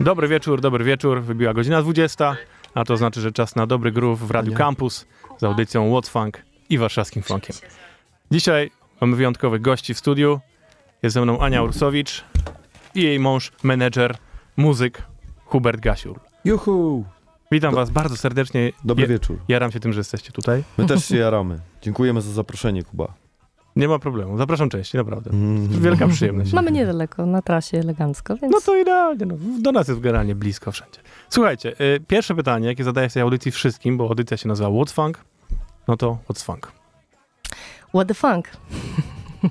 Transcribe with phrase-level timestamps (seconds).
[0.00, 1.22] Dobry wieczór, dobry wieczór.
[1.22, 2.36] Wybiła godzina 20,
[2.74, 5.06] a to znaczy, że czas na dobry groove w Radiu Campus
[5.38, 7.56] z audycją What's Funk i warszawskim funkiem.
[8.30, 8.70] Dzisiaj
[9.00, 10.40] mamy wyjątkowych gości w studiu.
[11.02, 12.24] Jest ze mną Ania Ursowicz
[12.94, 14.16] i jej mąż, menedżer,
[14.56, 15.02] muzyk
[15.44, 16.20] Hubert Gasiur.
[16.44, 17.04] Juhu!
[17.52, 17.76] Witam Do...
[17.76, 18.72] was bardzo serdecznie.
[18.84, 19.38] Dobry wieczór.
[19.48, 20.64] Jaram się tym, że jesteście tutaj.
[20.78, 21.58] My też się jaramy.
[21.82, 23.14] Dziękujemy za zaproszenie, Kuba.
[23.76, 24.38] Nie ma problemu.
[24.38, 25.30] Zapraszam częściej, naprawdę.
[25.30, 25.68] Mm.
[25.68, 26.52] Wielka przyjemność.
[26.52, 28.52] Mamy niedaleko, na trasie elegancko, więc...
[28.52, 29.26] No to idealnie.
[29.26, 29.34] No.
[29.60, 31.00] Do nas jest generalnie blisko wszędzie.
[31.28, 34.92] Słuchajcie, y, pierwsze pytanie, jakie zadaję w tej audycji wszystkim, bo audycja się nazywa What's
[34.92, 35.24] Funk,
[35.88, 36.72] no to What's Funk?
[37.88, 38.48] What the funk?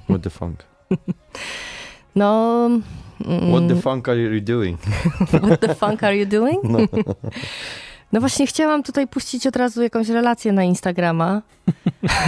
[0.09, 0.63] What the funk?
[2.15, 2.69] No...
[3.25, 4.79] Mm, What the funk are you doing?
[5.47, 6.57] What the funk are you doing?
[6.63, 6.79] No.
[8.11, 11.41] No właśnie chciałam tutaj puścić od razu jakąś relację na Instagrama.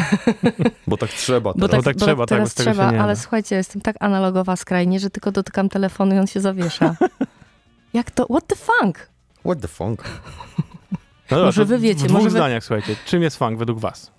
[0.87, 1.53] Bo tak trzeba.
[1.53, 1.61] Teraz.
[1.61, 4.55] Bo tak, bo tak bo trzeba, tak, teraz tak, trzeba, ale słuchajcie, jestem tak analogowa
[4.55, 6.95] skrajnie, że tylko dotykam telefonu i on się zawiesza.
[7.93, 8.25] Jak to?
[8.25, 9.09] What the funk?
[9.45, 10.03] What the funk?
[11.31, 12.03] No dobra, może wy wiecie.
[12.03, 12.65] W dwóch może zdaniach, wy...
[12.65, 14.11] słuchajcie, czym jest funk według was?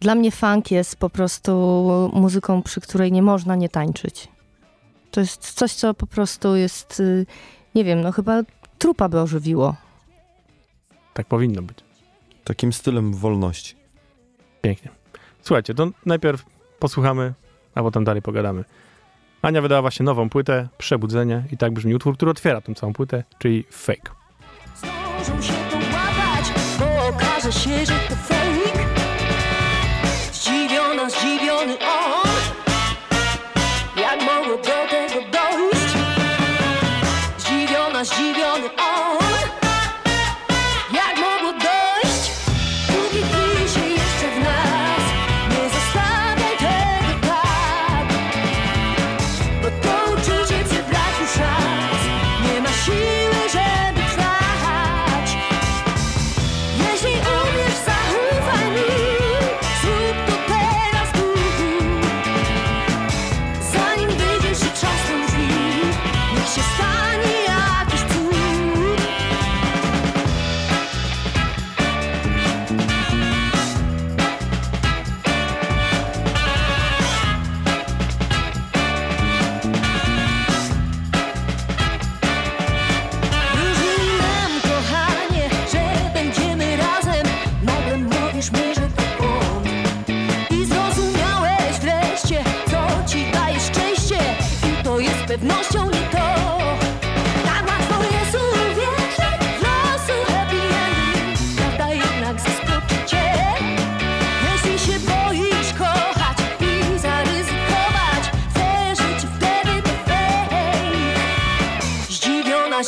[0.00, 1.52] Dla mnie funk jest po prostu
[2.14, 4.28] muzyką, przy której nie można nie tańczyć.
[5.10, 7.26] To jest coś, co po prostu jest, y,
[7.74, 8.42] nie wiem, no chyba
[8.80, 9.74] trupa by ożywiło.
[11.14, 11.78] Tak powinno być.
[12.44, 13.74] Takim stylem wolności.
[14.62, 14.90] Pięknie.
[15.42, 16.44] Słuchajcie, to najpierw
[16.78, 17.34] posłuchamy,
[17.74, 18.64] a potem dalej pogadamy.
[19.42, 23.24] Ania wydała właśnie nową płytę, Przebudzenie i tak brzmi utwór, który otwiera tą całą płytę,
[23.38, 24.10] czyli Fake.
[24.76, 27.99] Zdążą się połapać, bo okaże się, że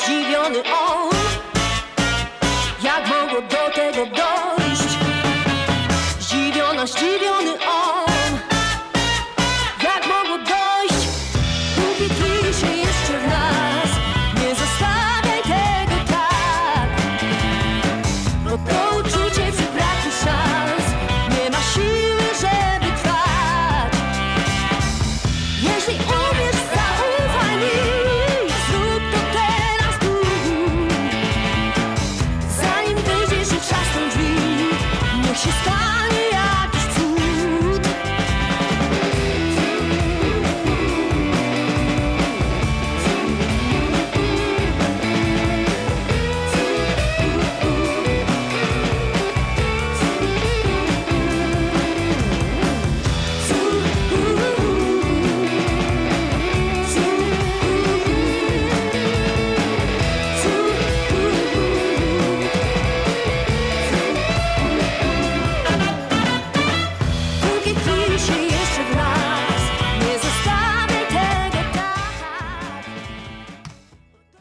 [0.04, 1.10] zdziwiony on.
[2.82, 4.98] Jak mogło do tego dojść?
[6.20, 8.11] Zdziwiona, zdziwiony on.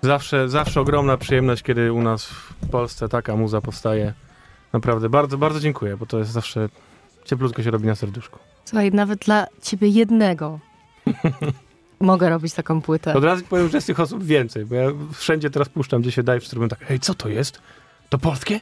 [0.02, 4.14] Zawsze, zawsze ogromna przyjemność, kiedy u nas w Polsce taka muza powstaje.
[4.74, 6.70] Naprawdę bardzo, bardzo dziękuję, bo to jest zawsze
[7.26, 8.40] cieplutko się robi na serduszku.
[8.66, 10.60] Słuchaj, nawet dla ciebie jednego
[12.00, 13.14] mogę robić taką płytę.
[13.14, 16.24] Od razu powiem, że jest tych osób więcej, bo ja wszędzie teraz puszczam, gdzie się
[16.24, 17.62] daje, wszyscy robią tak, hej, co to jest?
[18.10, 18.60] To polskie?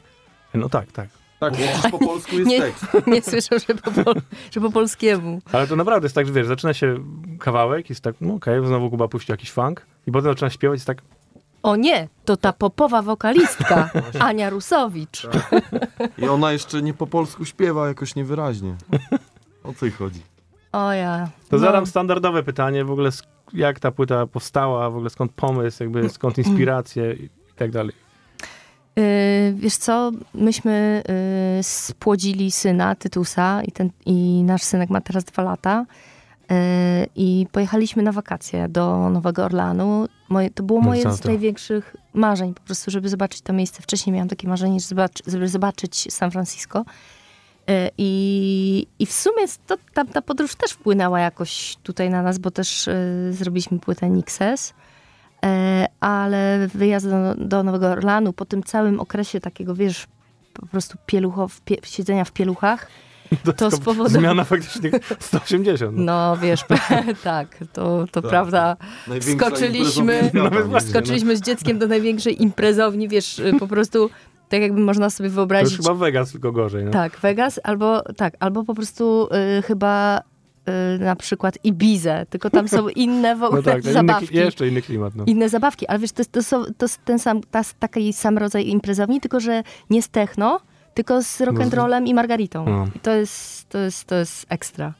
[0.54, 1.08] No tak, tak.
[1.40, 2.60] Tak, bo po polsku jest Nie.
[2.60, 2.86] tekst.
[3.06, 4.14] Nie słyszę, że po, pol,
[4.50, 5.40] że po polskiemu.
[5.52, 7.04] Ale to naprawdę jest tak, że wiesz, zaczyna się
[7.38, 10.86] kawałek, jest tak, no okej, znowu Kuba puści jakiś funk i potem zaczyna śpiewać, jest
[10.86, 11.02] tak,
[11.62, 13.90] O nie, to ta popowa wokalistka,
[14.28, 15.26] Ania Rusowicz.
[16.18, 18.74] I ona jeszcze nie po polsku śpiewa jakoś niewyraźnie.
[19.64, 20.20] O co jej chodzi?
[20.72, 21.28] O ja.
[21.48, 21.58] To No.
[21.58, 23.10] zadam standardowe pytanie, w ogóle
[23.52, 27.94] jak ta płyta powstała, w ogóle skąd pomysł, jakby skąd inspiracje i tak dalej.
[28.98, 31.02] Y, wiesz co, myśmy
[31.60, 35.86] y, spłodzili syna, Tytusa i, ten, i nasz synek ma teraz dwa lata
[37.16, 40.06] i pojechaliśmy na wakacje do Nowego Orlanu.
[40.28, 43.82] Moje, to było moje z największych marzeń, po prostu, żeby zobaczyć to miejsce.
[43.82, 44.78] Wcześniej miałam takie marzenie,
[45.26, 46.84] żeby zobaczyć, San Francisco.
[47.70, 52.38] Y, I, I w sumie to, ta, ta podróż też wpłynęła jakoś tutaj na nas,
[52.38, 54.74] bo też y, zrobiliśmy płytę Nixes.
[55.44, 60.06] E, ale wyjazd do, do Nowego Orlanu po tym całym okresie takiego, wiesz,
[60.54, 62.88] po prostu pieluchow, pie, siedzenia w pieluchach,
[63.56, 65.96] to jest spowodowało- Zmiana faktycznie 180.
[65.96, 66.02] No.
[66.04, 66.64] no wiesz,
[67.24, 68.30] tak, to, to Tak.
[68.30, 68.76] prawda.
[69.20, 70.30] Skoczyliśmy-
[70.66, 70.90] właśnie.
[70.90, 74.10] Skoczyliśmy z dzieckiem do największej imprezowni, wiesz, po prostu
[74.48, 75.76] tak jakby można sobie To już wyobrazić.
[75.76, 76.84] chyba Vegas tylko gorzej.
[76.84, 76.90] No.
[76.90, 79.28] Tak, Vegas albo tak, albo po prostu
[79.58, 83.80] y, chyba y, na przykład Ibizę, tylko tam są inne w ogóle No tak, to
[83.80, 84.26] inny, zabawki.
[84.26, 85.16] kli- jeszcze inny klimat.
[85.16, 85.24] No.
[85.26, 88.38] inne zabawki, ale wiesz, to, jest- to, są, to jest ten sam, ta, taki sam
[88.38, 90.60] rodzaj imprezowni, tylko że nie z techno,
[91.00, 92.64] tylko z rock'n'rollem i margaritą.
[92.64, 92.86] No.
[92.96, 94.94] I to jest, to, jest, to jest ekstra.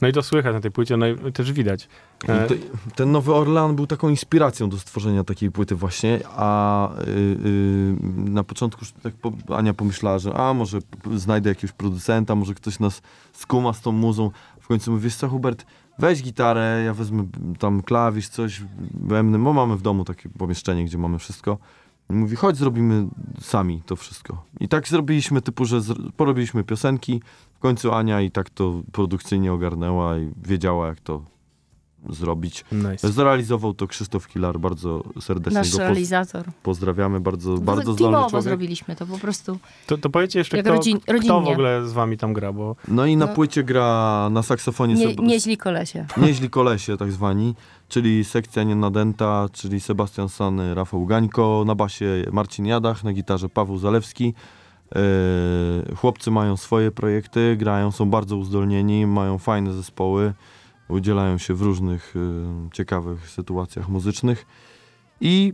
[0.00, 1.88] no i to słychać na tej płycie, no i też widać.
[2.28, 2.54] E, te-
[2.94, 7.94] Ten Nowy Orlean był taką inspiracją do stworzenia takiej płyty właśnie, a y, y,
[8.30, 10.78] na początku tak po, Ania pomyślała, że a może
[11.16, 14.30] znajdę jakiegoś producenta, może ktoś nas skuma z tą muzą.
[14.60, 15.66] W końcu mówię, wiesz co Hubert,
[15.98, 17.26] weź gitarę, ja wezmę
[17.58, 18.62] tam klawisz, coś,
[18.94, 21.58] bębny, bo mamy w domu takie pomieszczenie, gdzie mamy wszystko.
[22.10, 23.06] Mówi, chodź zrobimy
[23.40, 24.44] sami to wszystko.
[24.60, 27.22] I tak zrobiliśmy, typu, że zr- porobiliśmy piosenki,
[27.54, 31.22] w końcu Ania i tak to produkcyjnie ogarnęła i wiedziała jak to
[32.08, 32.64] zrobić.
[32.72, 33.12] nice.
[33.12, 36.46] Zrealizował to Krzysztof Kilar, bardzo serdecznie Nasz go poz- realizator.
[36.62, 38.44] pozdrawiamy, bardzo, bardzo zdolny Teamowo człowiek.
[38.44, 39.58] zrobiliśmy to po prostu.
[39.86, 42.76] To, to powiedzcie jeszcze, Jak kto, rodzin- kto w ogóle z wami tam gra, bo
[42.88, 43.32] No i na No.
[43.34, 46.06] płycie gra na saksofonie Nie, Seb- nieźli kolesie.
[46.16, 47.54] Nieźli kolesie tak zwani,
[47.90, 53.78] czyli sekcja nienadęta, czyli Sebastian Sany, Rafał Gańko, na basie Marcin Jadach, na gitarze Paweł
[53.78, 54.34] Zalewski.
[54.94, 60.34] Yy, chłopcy mają swoje projekty, grają, są bardzo uzdolnieni, mają fajne zespoły,
[60.88, 64.46] udzielają się w różnych yy, ciekawych sytuacjach muzycznych
[65.20, 65.52] i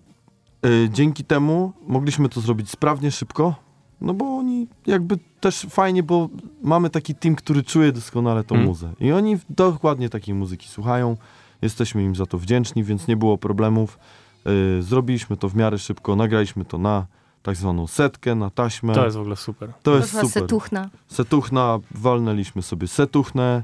[0.62, 3.54] yy, dzięki temu mogliśmy to zrobić sprawnie, szybko,
[4.00, 6.28] no bo oni jakby też fajnie, bo
[6.62, 8.66] mamy taki team, który czuje doskonale tą Mm.
[8.66, 11.16] muzę i oni dokładnie takiej muzyki słuchają,
[11.62, 13.98] jesteśmy im za to wdzięczni, więc nie było problemów.
[14.44, 17.06] Yy, zrobiliśmy to w miarę szybko, nagraliśmy to na
[17.42, 18.94] tak zwaną setkę, na taśmę.
[18.94, 19.72] to jest w ogóle super.
[19.82, 20.42] to jest Poszła super.
[20.42, 20.90] setuchna.
[21.08, 23.62] Setuchna, walnęliśmy sobie setuchnę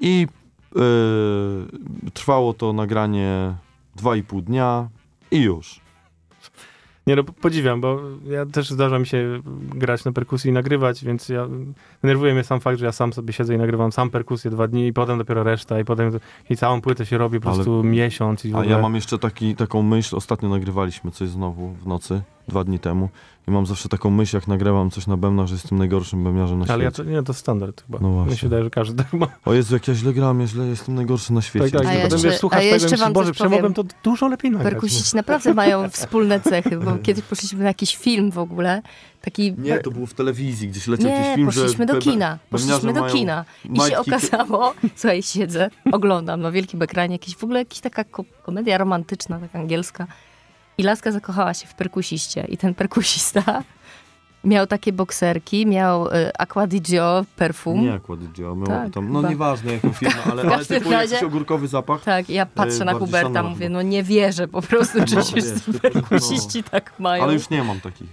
[0.00, 0.26] i
[0.74, 3.54] yy, trwało to nagranie
[3.96, 4.88] 2,5 dnia
[5.30, 5.80] i już.
[7.06, 9.40] Nie no, podziwiam, bo ja też zdarza mi się
[9.74, 11.48] grać na perkusji i nagrywać, więc ja
[12.02, 14.86] denerwuje mnie sam fakt, że ja sam sobie siedzę i nagrywam sam perkusję dwa dni
[14.86, 16.18] i potem dopiero reszta i potem
[16.50, 18.74] i całą płytę się robi po Ale- prostu miesiąc i w A ogóle...
[18.76, 23.08] ja mam jeszcze taki, taką myśl, ostatnio nagrywaliśmy coś znowu w nocy, dwa dni temu
[23.48, 26.64] i mam zawsze taką myśl, jak nagrywam coś na bębnach, że jestem najgorszym bębniarzem na
[26.64, 26.74] świecie.
[26.74, 27.98] Ale ja to, nie, to standard chyba.
[28.02, 28.36] No Mi właśnie.
[28.36, 29.26] się wydaje, że każdy tak ma.
[29.44, 31.70] O Jezu, jak ja źle gram, ja źle jestem najgorszy na świecie.
[31.70, 31.90] Tak, tak.
[31.90, 34.72] A ja jeszcze- wiesz, słuchasz a ja jeszcze wam Boże, przemogłem to dużo lepiej nagrać.
[34.72, 38.82] Perkusiści naprawdę mają wspólne cechy, bo kiedyś poszliśmy na jakiś film w ogóle,
[39.20, 39.54] taki...
[39.58, 42.38] Nie, to było w telewizji, gdzieś leciał jakiś Nie, film, że poszliśmy do be- kina.
[42.50, 43.44] Poszliśmy do kina.
[43.74, 48.24] I się okazało, słuchaj, siedzę, oglądam na wielkim ekranie, jakieś, w ogóle jakaś taka ko-
[48.42, 50.06] komedia romantyczna, taka angielska.
[50.82, 52.44] I laska zakochała się w perkusiście.
[52.48, 53.42] I ten perkusista
[54.44, 57.80] miał takie bokserki, miał y, Aqua di Gio perfum.
[57.80, 59.30] Nie, Aquadigio, miał Tak, tam, no chyba.
[59.30, 62.02] nieważne jaką firmę, ale, ale każdym typu razie- jakiś ogórkowy zapach.
[62.02, 65.36] Tak, ja patrzę na bardziej Huberta, mówię, no nie wierzę po prostu, czy No, się
[65.36, 65.80] wiesz, no.
[65.80, 67.22] perkusiści tak mają.
[67.24, 68.08] Ale już nie mam takich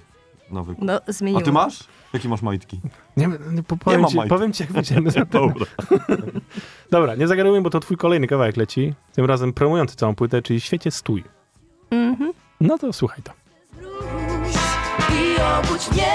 [0.51, 0.83] nawyków.
[0.87, 1.41] No, zmieniło.
[1.41, 1.79] A ty masz?
[2.13, 2.79] Jakie masz majtki?
[3.17, 4.37] Nie, nie, po- powiem, mam ci, majtek.
[4.37, 5.11] powiem ci, jak wyjdziemy.
[5.31, 5.65] Dobra.
[6.91, 8.93] Dobra, nie zagadujmy, bo to twój kolejny kawałek leci.
[9.13, 11.23] Tym razem promujący całą płytę, czyli Świecie Stój.
[11.91, 12.31] Mhm.
[12.59, 13.31] No to słuchaj to.
[15.13, 16.11] I obudź mnie,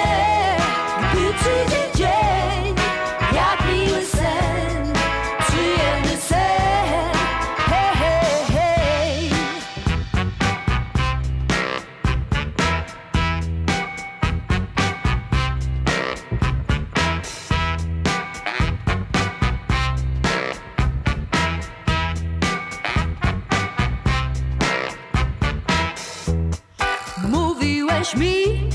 [28.17, 28.71] Mi,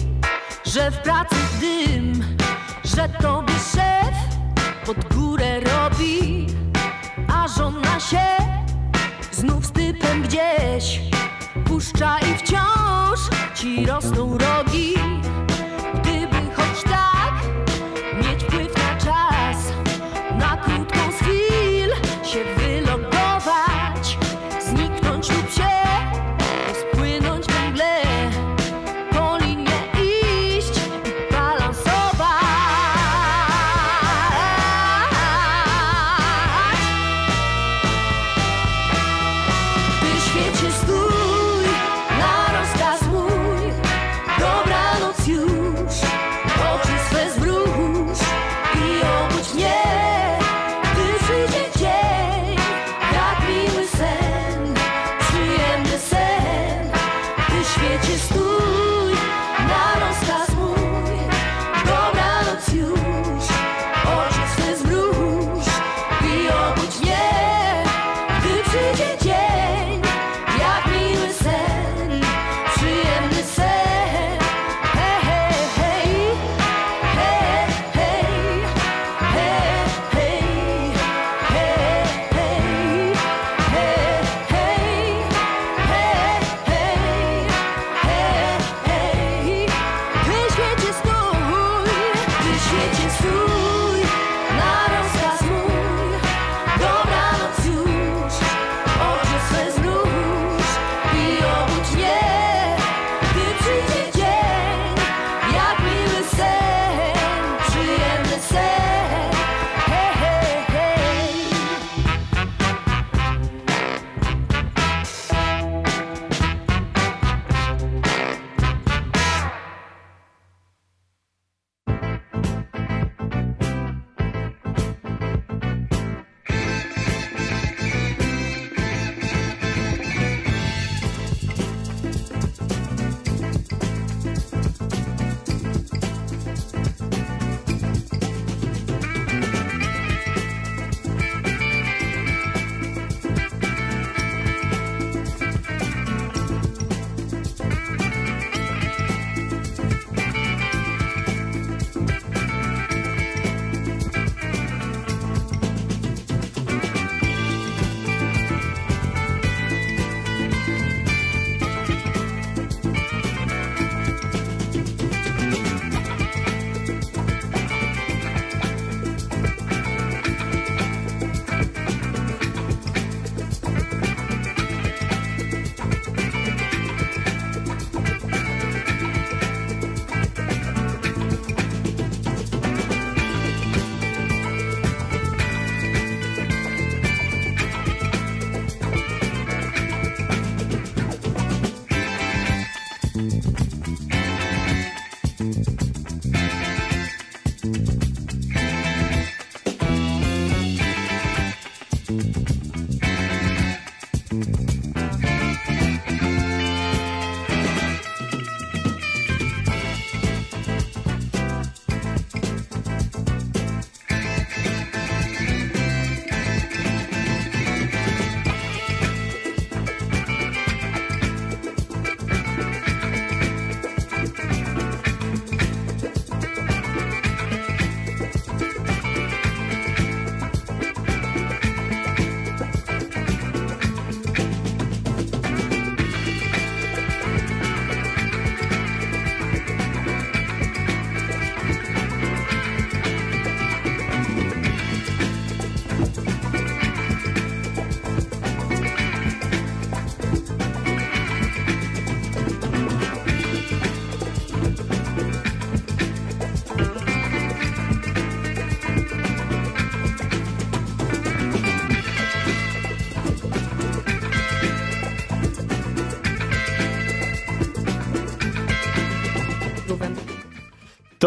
[0.66, 2.24] że w pracy dym,
[2.84, 4.16] że tobie szef
[4.86, 6.48] pod górę robi,
[7.34, 8.28] a żona się
[9.32, 11.02] znów z typem gdzieś
[11.66, 13.20] puszcza i wciąż
[13.56, 14.99] ci rosną rogi.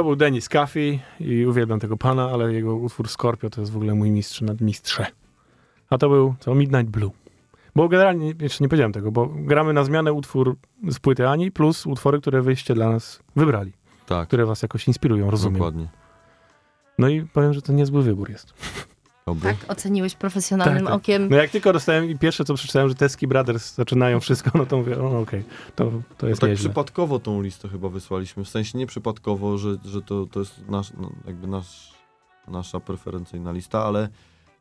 [0.02, 3.76] To był Denis Caffey i uwielbiam tego pana, ale jego utwór Scorpio to jest w
[3.76, 5.06] ogóle mój mistrz nad mistrze.
[5.90, 6.54] A to był co?
[6.54, 7.10] Midnight Blue.
[7.76, 10.56] Bo generalnie, jeszcze nie powiedziałem tego, bo gramy na zmianę utwór
[10.88, 13.72] z płyty Ani plus utwory, które wyście dla nas wybrali,
[14.06, 15.54] Tak, które was jakoś inspirują, rozumiem.
[15.54, 15.88] dokładnie.
[16.98, 18.54] No i powiem, że to niezły wybór jest.
[19.26, 19.54] Dobry.
[19.54, 20.94] Tak, oceniłeś profesjonalnym Tak, tak.
[20.94, 21.28] okiem.
[21.30, 24.76] No jak tylko dostałem i pierwsze co przeczytałem, że Teski Brothers zaczynają wszystko, no to
[24.76, 25.44] mówię, okej,
[25.76, 26.64] to, to jest tak nieźle.
[26.68, 28.44] przypadkowo tą listę chyba wysłaliśmy.
[28.44, 31.92] W sensie nie przypadkowo, że, że to, to jest nasz, no, jakby nasz,
[32.48, 34.08] nasza preferencyjna lista, ale,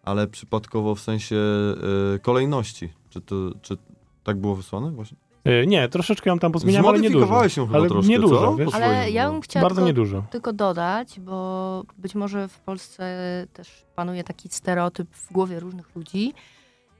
[0.03, 1.35] ale przypadkowo w sensie
[2.15, 2.93] e, kolejności.
[3.09, 3.77] Czy, to, czy
[4.23, 5.17] tak było wysłane właśnie?
[5.47, 7.09] Y, Nie, troszeczkę ją tam pozmieniam, ale nie dużo.
[7.19, 8.55] Zmodyfikowałeś ją chyba Ale troszkę, nie dużo, co?
[8.55, 8.69] wiesz?
[8.69, 10.23] Po Ale ja bym chciała Bardzo tylko, niedużo.
[10.31, 13.17] tylko dodać, bo być może w Polsce
[13.53, 16.33] też panuje taki stereotyp w głowie różnych ludzi,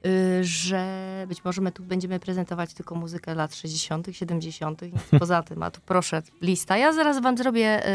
[0.05, 0.85] y, że
[1.27, 5.63] być może my tu będziemy prezentować tylko muzykę lat 60., 70., nic poza tym.
[5.63, 6.77] A tu proszę, lista.
[6.77, 7.87] Ja zaraz wam zrobię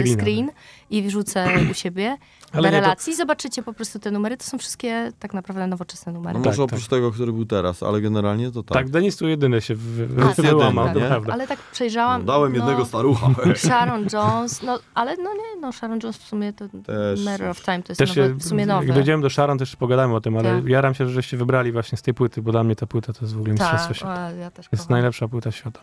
[0.00, 0.50] y, screen
[0.90, 2.16] i wrzucę u siebie
[2.52, 3.16] Ale na nie, to, relacji.
[3.16, 4.36] Zobaczycie po prostu te numery.
[4.36, 6.38] To są wszystkie tak naprawdę nowoczesne numery.
[6.38, 6.90] No Tak, może oprócz tak.
[6.90, 8.72] tego, który był teraz, ale generalnie to tak.
[8.78, 10.46] tak, Denis tu jedyny się wy, wy, A, tak.
[10.46, 11.08] wyłamał, Jedyny, to nie?
[11.10, 11.32] prawda.
[11.32, 12.20] Ale tak przejrzałam.
[12.20, 13.28] No, dałem jednego no, starucha.
[13.56, 17.60] Sharon Jones, no ale no nie, no Sharon Jones w sumie to Też Matter of
[17.64, 18.86] Time to jest Też nowe, w sumie nowe.
[18.86, 20.68] jak dojdziemy do Sharon, też pogadamy o tym, ale Tak.
[20.68, 23.18] jaram się, że żeście wybrali właśnie z tej płyty, bo dla mnie ta płyta to
[23.22, 24.30] jest w ogóle mistrzostwo tak, świata.
[24.32, 24.94] ja też Jest kocham.
[24.94, 25.80] najlepsza płyta świata.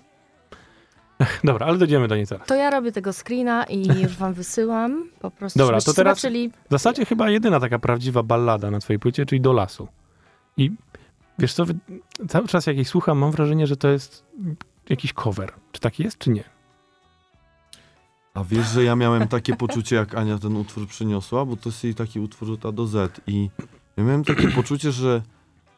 [1.43, 2.47] Dobra, ale dojdziemy do niej zaraz.
[2.47, 5.09] To ja robię tego screena i już wam wysyłam.
[5.19, 6.49] Po prostu, Dobra, to teraz- zobaczyli.
[6.49, 9.87] W zasadzie chyba jedyna taka prawdziwa ballada na twojej płycie, czyli Do lasu.
[10.57, 10.71] I
[11.39, 11.75] wiesz co, wy-
[12.27, 14.23] cały czas jak jej słucham, mam wrażenie, że to jest
[14.89, 15.51] jakiś cover.
[15.71, 16.43] Czy taki jest, czy nie?
[18.33, 21.83] A wiesz, że ja miałem takie poczucie, jak Ania ten utwór przyniosła, bo to jest
[21.83, 23.49] jej taki utwór od A do Z i
[23.97, 25.21] ja miałem takie poczucie, że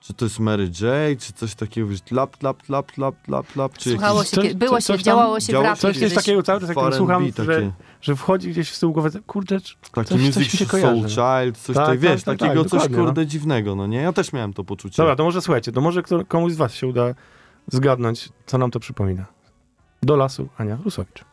[0.02, 3.78] czy to jest Mary J, czy coś takiego, wiesz, tlap, tlap, tlap, tlap, tlap, tlap,
[3.78, 5.82] czy Słuchało jakiś się, coś- było coś się, tam działało się w rapie.
[5.82, 9.10] Coś jest takiego cały czas, jak słucham, takie, że, że wchodzi gdzieś z tyłu głowy,
[9.28, 12.24] kurczę, czy- taki coś- coś music mi się soul child, coś Tak, tak, tak, wiesz,
[12.24, 13.06] tak, takiego tak, coś dokładnie, no.
[13.06, 13.98] kurde dziwnego, no nie?
[13.98, 14.98] Ja też miałem to poczucie.
[14.98, 17.04] Dobra, to może słuchajcie, to może komuś z was się uda
[17.68, 19.26] zgadnąć, co nam to przypomina.
[20.04, 21.29] Do lasu, Ania Rusowicz.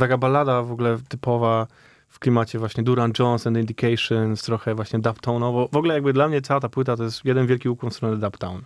[0.00, 1.66] Taka ballada w ogóle typowa
[2.08, 5.68] w klimacie właśnie Duran Jones and Indications, trochę właśnie dubtone'owo.
[5.72, 8.16] W ogóle jakby dla mnie cała ta płyta to jest jeden wielki ukłon w stronę
[8.16, 8.62] dubtown.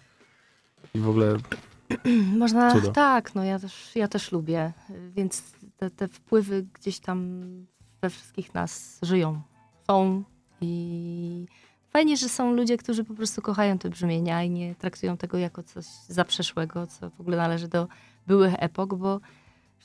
[0.95, 1.37] I w ogóle
[2.39, 2.93] Można, Cudo.
[2.93, 4.73] tak, no ja też, ja też lubię,
[5.17, 5.43] więc
[5.77, 7.47] te, te wpływy gdzieś tam
[8.03, 9.41] we wszystkich nas żyją,
[9.87, 10.23] są
[10.61, 11.47] i
[11.91, 15.63] fajnie, że są ludzie, którzy po prostu kochają te brzmienia i nie traktują tego jako
[15.63, 17.89] coś zaprzeszłego, co w ogóle należy do
[18.27, 19.21] byłych epok, bo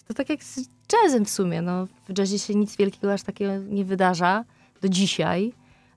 [0.09, 3.57] to tak jak z jazzem w sumie, no w jazzie się nic wielkiego aż takiego
[3.57, 4.45] nie wydarza
[4.81, 5.53] do dzisiaj,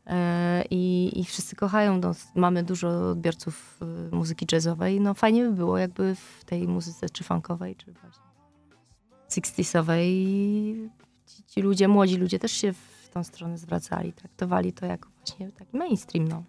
[0.07, 1.99] E, I, I wszyscy kochają.
[1.99, 3.81] No, mamy dużo odbiorców
[4.13, 5.01] e, muzyki jazzowej.
[5.01, 8.23] No fajnie by było, jakby w tej muzyce czy funkowej, czy właśnie
[9.29, 10.05] 60sowej
[11.27, 14.13] ci, ci ludzie, młodzi ludzie też się w tą stronę zwracali.
[14.13, 16.29] Traktowali to jako właśnie taki mainstream.
[16.29, 16.43] No.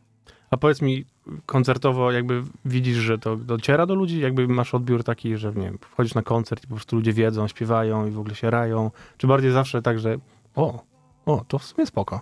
[0.54, 1.06] A powiedz mi,
[1.46, 4.20] koncertowo jakby widzisz, że to dociera do ludzi?
[4.20, 7.48] Jakby masz odbiór taki, że nie wiem, wchodzisz na koncert i po prostu ludzie wiedzą,
[7.48, 8.92] śpiewają i w ogóle się rają?
[9.18, 10.18] Czy bardziej zawsze tak, że
[10.56, 10.84] o,
[11.26, 12.22] o, to w sumie spoko.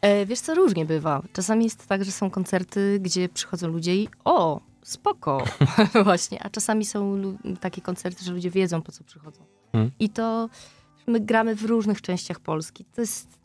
[0.00, 1.22] E, wiesz co, różnie bywa.
[1.32, 5.44] Czasami jest tak, że są koncerty, gdzie przychodzą ludzie i o, spoko,
[6.04, 6.42] właśnie.
[6.42, 7.22] A czasami są
[7.60, 9.40] takie koncerty, że ludzie wiedzą, po co przychodzą.
[9.72, 9.90] Mm.
[9.98, 10.48] I to
[11.06, 12.84] my gramy w różnych częściach Polski.
[12.84, 13.38] To jest...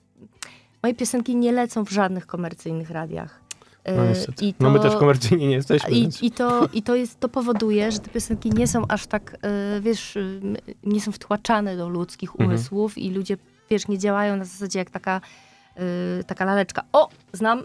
[0.84, 3.43] Moje piosenki nie lecą w żadnych komercyjnych radiach.
[3.98, 4.46] No niestety.
[4.46, 5.90] i No my to- też komercyjnie nie jesteśmy.
[5.90, 6.24] I, więc...
[6.24, 9.82] i, to, I to, jest, to powoduje, że te piosenki nie są aż tak, e,
[9.82, 10.22] wiesz, e,
[10.84, 12.50] nie są wtłaczane do ludzkich Mhm.
[12.50, 13.38] umysłów i ludzie,
[13.70, 15.22] wiesz, nie działają na zasadzie jak taka,
[16.28, 16.84] taka laleczka.
[16.94, 17.64] O, znam,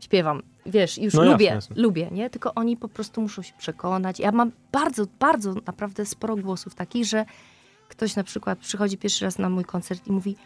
[0.00, 0.42] śpiewam.
[0.66, 1.76] Wiesz, już No lubię, jasne.
[1.78, 2.30] lubię, nie?
[2.30, 4.20] Tylko oni po prostu muszą się przekonać.
[4.20, 7.24] Ja mam bardzo, bardzo naprawdę sporo głosów takich, że
[7.88, 10.36] ktoś na przykład przychodzi pierwszy raz na mój koncert i mówi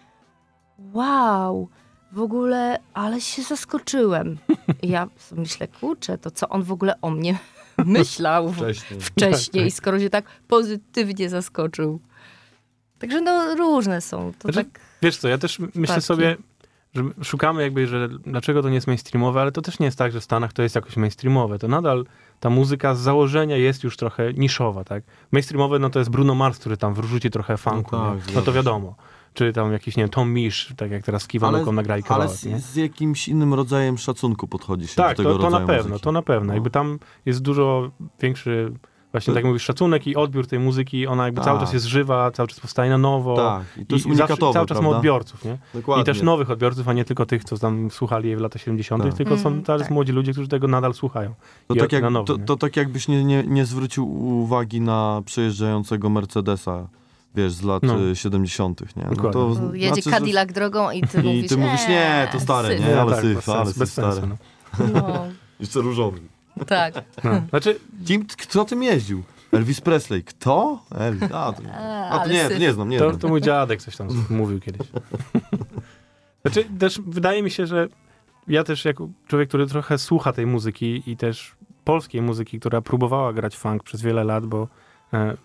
[0.92, 1.68] wow,
[2.12, 4.38] w ogóle, ale się zaskoczyłem.
[4.82, 7.38] Ja myślę, kurczę, to co on w ogóle o mnie
[7.84, 9.00] myślał Wcześniej.
[9.00, 12.00] wcześniej, skoro się tak pozytywnie zaskoczył.
[12.98, 14.32] Także no różne są.
[14.38, 14.80] To Znaczy, tak...
[15.02, 16.36] Wiesz co, ja też myślę sobie,
[16.94, 20.12] że szukamy jakby, że dlaczego to nie jest mainstreamowe, ale to też nie jest tak,
[20.12, 21.58] że w Stanach to jest jakoś mainstreamowe.
[21.58, 22.04] To nadal
[22.40, 25.04] ta muzyka z założenia jest już trochę niszowa, tak?
[25.32, 28.52] Mainstreamowe no to jest Bruno Mars, który tam wrzuci trochę funku, No tak, no to
[28.52, 28.94] wiadomo.
[29.34, 32.30] Czy tam jakiś, nie wiem, Tom Misch, tak jak teraz z Kiwanuką nagrali ale kawałek,
[32.30, 32.58] z, nie?
[32.58, 35.88] z jakimś innym rodzajem szacunku podchodzi się Tak, do tego to, to na rodzaju pewno,
[35.90, 36.04] muzyki.
[36.04, 36.46] to na pewno.
[36.46, 36.54] No.
[36.54, 38.72] Jakby tam jest dużo większy,
[39.12, 41.44] właśnie To- tak jak mówisz, szacunek i odbiór tej muzyki, ona jakby Tak.
[41.44, 43.36] cały czas jest żywa, cały czas powstaje na nowo.
[43.36, 44.96] Tak, i to jest I zawsze, cały czas ma prawda?
[44.96, 45.58] odbiorców, nie?
[45.74, 46.02] Dokładnie.
[46.02, 49.02] I też nowych odbiorców, a nie tylko tych, co tam słuchali jej w latach 70.,
[49.04, 49.14] Tak.
[49.14, 49.90] tylko są Mm, teraz tak.
[49.90, 51.34] młodzi ludzie, którzy tego nadal słuchają.
[51.66, 54.12] To tak, jak, na nowo, to, to tak jakbyś nie, nie, nie zwrócił
[54.42, 56.88] uwagi na przejeżdżającego Mercedesa,
[57.34, 58.00] wiesz, z lat No.
[58.00, 59.06] y, 70., nie?
[59.16, 62.28] No to Bo jedzie znaczy, że- Cadillac drogą i ty I mówisz, ty mówisz, nie,
[62.32, 62.80] to stare, syf.
[62.86, 62.94] nie?
[62.94, 64.20] No ale tak, syf, ale syf stary.
[64.26, 64.36] no.
[64.94, 65.24] No,
[65.60, 66.20] Jeszcze różowy.
[66.66, 66.94] tak.
[67.24, 67.42] No.
[67.50, 69.22] Znaczy, Kim, kto tym jeździł?
[69.52, 70.24] Elvis Presley.
[70.24, 70.82] Kto?
[70.94, 71.22] Elvis.
[71.32, 73.20] A, to, A, a to nie, to nie znam, nie to, znam.
[73.20, 74.86] to mój dziadek coś tam mówił kiedyś.
[76.42, 77.88] Znaczy, też wydaje mi się, że
[78.48, 83.32] ja też jako człowiek, który trochę słucha tej muzyki i też polskiej muzyki, która próbowała
[83.32, 84.68] grać funk przez wiele lat, bo
[85.12, 85.36] e,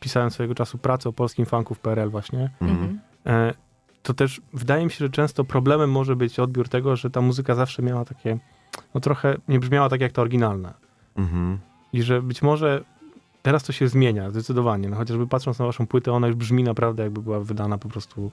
[0.00, 2.70] pisałem swojego czasu pracę o polskim funku w PRL właśnie, Mhm.
[2.70, 3.00] Mhm.
[3.26, 3.54] e,
[4.02, 7.54] to też wydaje mi się, że często problemem może być odbiór tego, że ta muzyka
[7.54, 8.38] zawsze miała takie,
[8.94, 10.74] no trochę nie brzmiała tak jak ta oryginalna.
[11.16, 11.58] Mhm.
[11.92, 12.84] I że być może
[13.42, 14.88] teraz to się zmienia, zdecydowanie.
[14.88, 18.30] No, chociażby patrząc na waszą płytę, ona już brzmi naprawdę jakby była wydana po prostu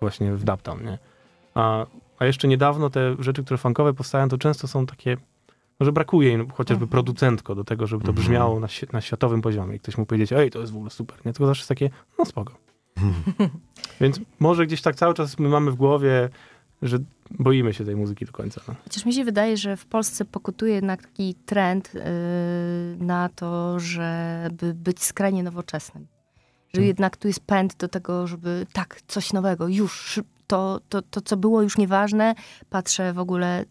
[0.00, 0.98] właśnie w dubtown, nie?
[1.54, 1.86] A,
[2.18, 5.16] a jeszcze niedawno te rzeczy, które funkowe powstają, to często są takie,
[5.80, 6.90] może brakuje im chociażby Mhm.
[6.90, 8.24] producentko do tego, żeby to Mhm.
[8.26, 9.76] brzmiało na, na światowym poziomie.
[9.76, 11.32] I ktoś mógł powiedzieć, ej, to jest w ogóle super, nie?
[11.32, 12.54] Tylko zawsze jest takie, no spoko.
[14.00, 16.28] Więc może gdzieś tak cały czas my mamy w głowie,
[16.82, 16.98] że
[17.30, 18.60] boimy się tej muzyki do końca.
[18.68, 18.74] No.
[18.84, 22.00] Chociaż mi się wydaje, że w Polsce pokutuje jednak taki trend yy,
[23.06, 26.06] na to, żeby być skrajnie nowoczesnym.
[26.68, 26.88] Że Hmm.
[26.88, 31.36] jednak tu jest pęd do tego, żeby tak, coś nowego, już, to, to, to co
[31.36, 32.34] było już nieważne,
[32.70, 33.64] patrzę w ogóle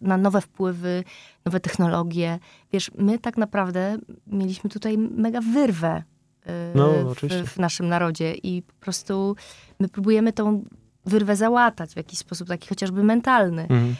[0.00, 1.04] na nowe wpływy,
[1.44, 2.38] nowe technologie.
[2.72, 6.02] Wiesz, my tak naprawdę mieliśmy tutaj mega wyrwę
[6.46, 9.36] yy, No, w, w naszym narodzie i po prostu
[9.80, 10.64] my próbujemy tą
[11.06, 13.62] wyrwę załatać w jakiś sposób, taki chociażby mentalny.
[13.62, 13.94] Mhm.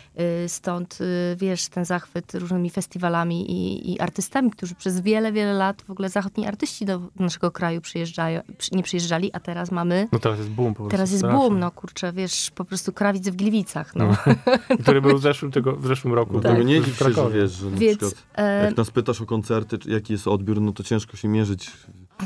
[0.45, 5.53] Y, Stąd, y, wiesz, ten zachwyt różnymi festiwalami i, i artystami, którzy przez wiele, wiele
[5.53, 10.09] lat w ogóle zachodni artyści do naszego kraju przyjeżdżają, przy- nie przyjeżdżali, a teraz mamy,
[10.13, 10.91] No teraz jest boom po prostu.
[10.91, 11.39] teraz jest straszny.
[11.39, 14.17] boom, no kurczę, wiesz, po prostu krawiec w Gliwicach, no.
[14.83, 16.33] Który był w zeszłym, tego, w zeszłym roku.
[16.35, 16.53] No Tak.
[16.53, 19.27] tego nie dziw się, że wiesz, że na Więc, przykład e, jak nas pytasz o
[19.27, 21.71] koncerty, jaki jest odbiór, no to ciężko się mierzyć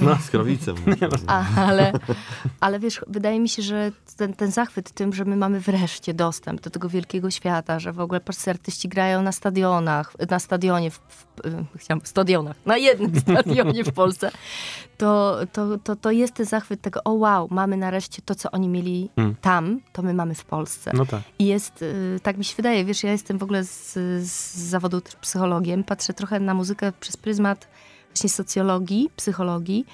[0.00, 0.16] No.
[0.16, 0.76] z krawicem.
[1.26, 1.92] a, ale,
[2.60, 6.60] ale wiesz, wydaje mi się, że ten, ten zachwyt tym, że my mamy wreszcie dostęp
[6.60, 10.98] do tego wielkiego świata, że w ogóle polscy artyści grają na stadionach, na stadionie, w,
[11.08, 14.30] w, y, chciałam, stadionach, na jednym stadionie w Polsce,
[14.98, 18.68] to, to, to, to jest ten zachwyt tego, o wow, mamy nareszcie to, co oni
[18.68, 19.34] mieli Mm.
[19.40, 20.90] tam, to my mamy w Polsce.
[20.94, 21.22] No tak.
[21.38, 23.92] I jest, y, tak mi się wydaje, wiesz, ja jestem w ogóle z,
[24.26, 27.68] z zawodu psychologiem, patrzę trochę na muzykę przez pryzmat
[28.12, 29.86] właśnie socjologii, psychologii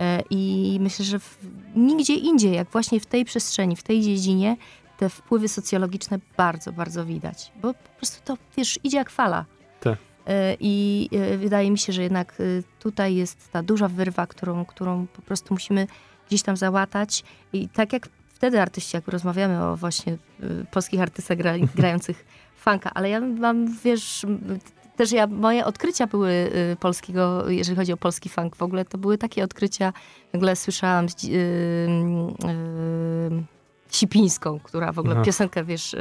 [0.00, 1.38] e, i myślę, że w,
[1.76, 4.56] nigdzie indziej, jak właśnie w tej przestrzeni, w tej dziedzinie,
[4.98, 7.52] te wpływy socjologiczne bardzo, bardzo widać.
[7.62, 9.44] Bo po prostu to, wiesz, idzie jak fala.
[9.80, 9.98] Tak.
[10.26, 12.42] E, I e, wydaje mi się, że jednak
[12.78, 15.86] tutaj jest ta duża wyrwa, którą, którą po prostu musimy
[16.28, 17.24] gdzieś tam załatać.
[17.52, 20.16] I tak jak wtedy artyści, jak rozmawiamy o właśnie
[20.70, 22.24] polskich artystach gra, grających
[22.56, 24.26] funka, ale ja mam, wiesz,
[25.02, 28.98] też ja, moje odkrycia były y, polskiego, jeżeli chodzi o polski funk w ogóle, to
[28.98, 29.92] były takie odkrycia,
[30.32, 33.42] nagle słyszałam, z dzi- y, y,
[33.90, 35.24] Sipińską, która w ogóle No.
[35.24, 36.00] piosenkę, wiesz, yy,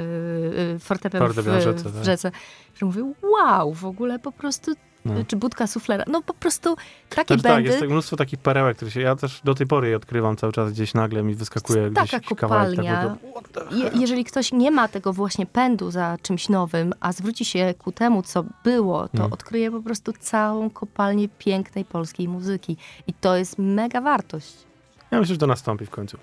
[0.74, 2.42] yy, fortepian w, w rzece, tak.
[2.76, 4.72] że mówię, wow, w ogóle po prostu,
[5.06, 5.14] No.
[5.28, 6.76] czy budka suflera, no po prostu
[7.10, 9.68] takie Znaczy, tak, będy, jest tak mnóstwo takich perełek, które się, ja też do tej
[9.68, 13.16] pory je odkrywam cały czas, gdzieś nagle mi wyskakuje Jest gdzieś taka kopalnia.
[13.54, 13.76] tego.
[13.76, 17.92] Je, jeżeli ktoś nie ma tego właśnie pędu za czymś nowym, a zwróci się ku
[17.92, 19.34] temu, co było, to Mm.
[19.34, 22.78] odkryje po prostu całą kopalnię pięknej polskiej muzyki.
[23.08, 24.54] I to jest mega wartość.
[25.12, 26.18] Ja myślę, że to nastąpi w końcu.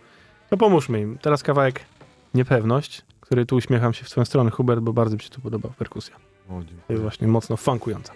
[0.50, 1.18] To pomóżmy im.
[1.22, 1.80] Teraz kawałek
[2.34, 5.68] Niepewność, który tu uśmiecham się w swoją stronę, Hubert, bo bardzo mi się tu podoba
[5.68, 6.16] perkusja.
[6.48, 6.62] O,
[7.00, 8.12] właśnie mocno funkująca.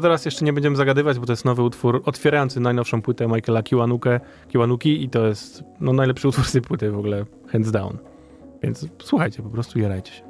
[0.00, 4.20] Teraz jeszcze nie będziemy zagadywać, bo to jest nowy utwór otwierający najnowszą płytę Michaela Kiwanuke,
[4.48, 7.98] Kiwanuki i to jest no, najlepszy utwór z tej płyty w ogóle, hands down.
[8.62, 10.22] Więc słuchajcie, po prostu jarajcie się.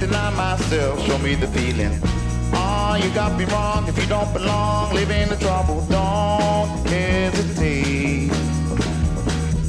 [0.00, 1.06] Deny myself.
[1.06, 1.92] Show me the feeling.
[2.52, 3.86] Oh, you got me wrong.
[3.86, 5.84] If you don't belong, live in the trouble.
[5.88, 8.32] Don't hesitate.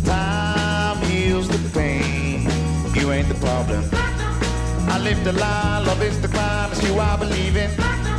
[0.06, 2.50] Time heals the pain.
[2.96, 3.84] You ain't the problem.
[4.94, 7.72] I live the lie, love is the crime, it's you I believe in.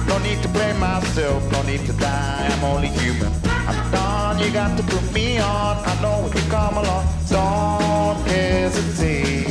[0.07, 3.33] No need to blame myself, no need to die, I'm only human.
[3.45, 5.77] I'm done, you got to put me on.
[5.85, 9.42] I know when you come along, don't hesitate.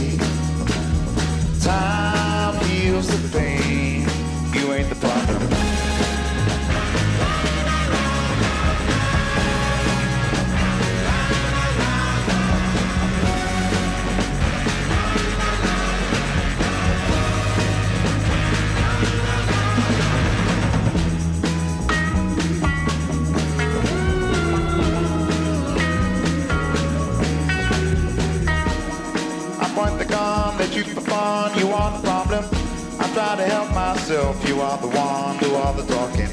[33.13, 34.47] Try to help myself.
[34.47, 36.29] You are the one, do all the talking.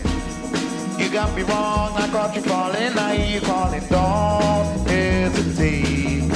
[0.98, 3.82] You got me wrong, I caught you falling, I hear you calling.
[3.88, 6.30] Don't hesitate.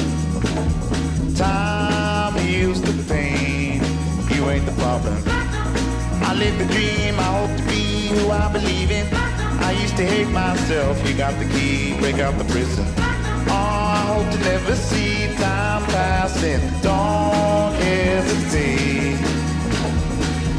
[1.37, 3.83] Time heals the pain.
[4.35, 5.19] You ain't the problem.
[6.29, 9.07] I live the dream, I hope to be who I believe in.
[9.69, 13.12] I used to hate myself, you got the key, break out the prison.
[14.23, 16.61] Hope to never see time passing.
[16.81, 19.19] Don't hesitate.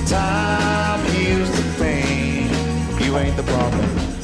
[0.05, 2.49] Time heals the pain.
[3.01, 4.22] You ain't the problem.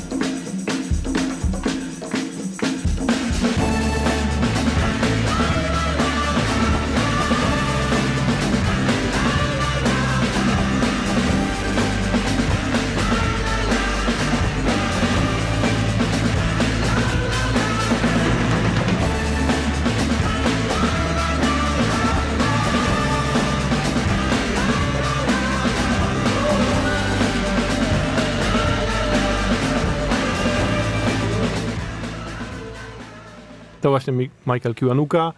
[33.81, 35.33] To właśnie Mi- Michael Kiwanuka.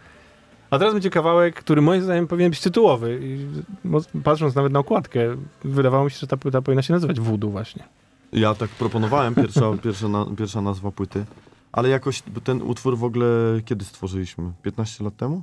[0.70, 3.20] A teraz będzie kawałek, który moim zdaniem powinien być tytułowy.
[3.24, 3.48] I
[4.24, 5.20] patrząc nawet na okładkę,
[5.64, 7.84] wydawało mi się, że ta płyta powinna się nazywać Voodoo właśnie.
[8.32, 11.26] Ja tak proponowałem, pierwsza, pierwsza, na, pierwsza nazwa płyty.
[11.72, 13.28] Ale jakoś ten utwór w ogóle
[13.66, 14.52] kiedy stworzyliśmy?
[14.62, 15.42] 15 lat temu?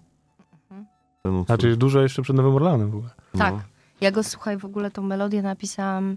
[1.22, 1.46] Ten utwór.
[1.46, 3.11] Znaczy dużo jeszcze przed Nowym Orlanem w ogóle.
[3.34, 3.38] No.
[3.38, 3.54] Tak.
[4.00, 6.16] Ja go, słuchaj, w ogóle tą melodię napisałam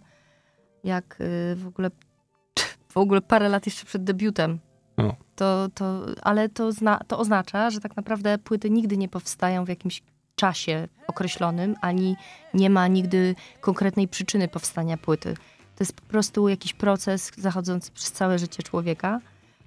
[0.83, 1.91] jak y, w ogóle
[2.93, 4.59] w ogóle parę lat jeszcze przed debiutem.
[5.05, 5.15] O.
[5.35, 9.69] To, to, ale to, zna, to oznacza, że tak naprawdę płyty nigdy nie powstają w
[9.69, 10.01] jakimś
[10.35, 12.15] czasie określonym, ani
[12.53, 15.33] nie ma nigdy konkretnej przyczyny powstania płyty.
[15.75, 19.19] To jest po prostu jakiś proces zachodzący przez całe życie człowieka.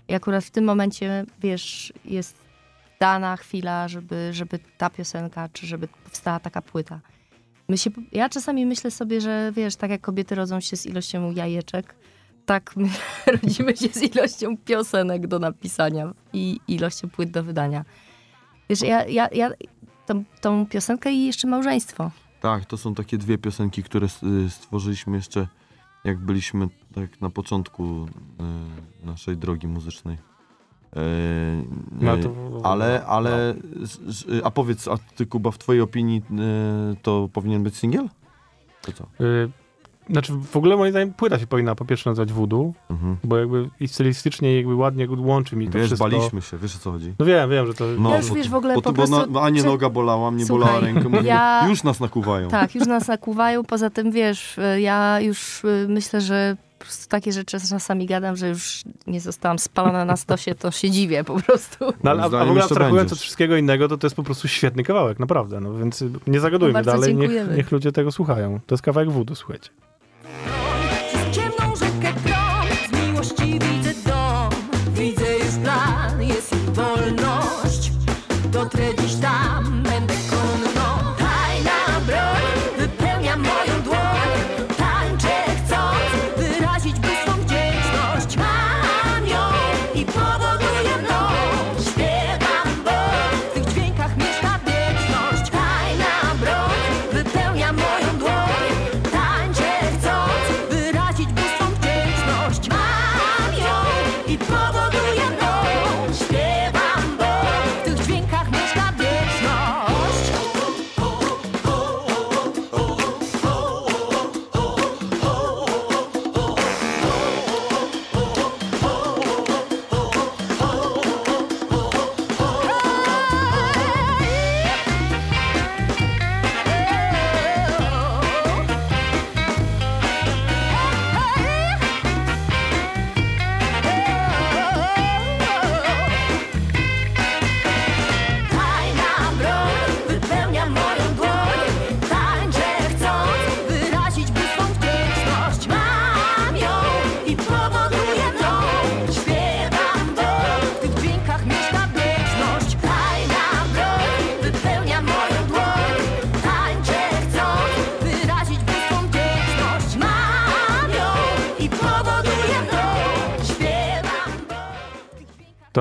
[0.08, 2.36] I akurat w tym momencie, wiesz, jest
[3.00, 7.00] dana chwila, żeby, żeby ta piosenka, czy żeby powstała taka płyta.
[7.76, 11.94] Się, ja czasami myślę sobie, że wiesz, tak jak kobiety rodzą się z ilością jajeczek,
[12.46, 12.88] tak my
[13.42, 17.84] rodzimy się z ilością piosenek do napisania i ilością płyt do wydania.
[18.70, 19.50] Wiesz, ja, ja, ja
[20.06, 22.10] tą, tą piosenkę i jeszcze małżeństwo.
[22.40, 24.06] Tak, to są takie dwie piosenki, które
[24.46, 25.48] y, stworzyliśmy jeszcze
[26.04, 28.04] jak byliśmy tak na początku
[29.02, 30.16] y, naszej drogi muzycznej.
[30.96, 31.00] E,
[32.00, 36.22] No y, to- ale, ale, z- z- a powiedz, a ty Kuba, w twojej opinii
[36.92, 38.08] y, to powinien być singiel?
[38.82, 39.04] To co?
[39.24, 39.50] Y,
[40.10, 43.16] znaczy w ogóle moim zdaniem płyta się powinna po pierwsze nazywać Voodoo, Mhm.
[43.24, 46.08] bo jakby i stylistycznie jakby ładnie łączy mi to Wiesz, wszystko.
[46.08, 47.14] baliśmy się, wiesz o co chodzi?
[47.18, 47.84] No wiem, wiem, że to...
[47.98, 49.90] No, Ja już bo- wiesz, w ogóle bo, po bo prostu- na, Anię czy- noga
[49.90, 52.48] bolała, mnie Słuchaj, bolała rękę, mówię, ja- już nas nakuwają.
[52.48, 53.64] Tak, już nas nakuwają.
[53.64, 58.36] Poza tym, wiesz, y, ja już y, myślę, że po prostu takie rzeczy czasami gadam,
[58.36, 61.84] że już nie zostałam spalona na stosie, to się dziwię po prostu.
[62.04, 64.48] No, ale, a, a w ogóle abstrahując od wszystkiego innego, to to jest po prostu
[64.48, 65.60] świetny kawałek, naprawdę.
[65.60, 68.60] No więc y, nie zagadujmy No dalej, niech, niech ludzie tego słuchają.
[68.66, 69.70] To jest kawałek Voodoo, słuchajcie.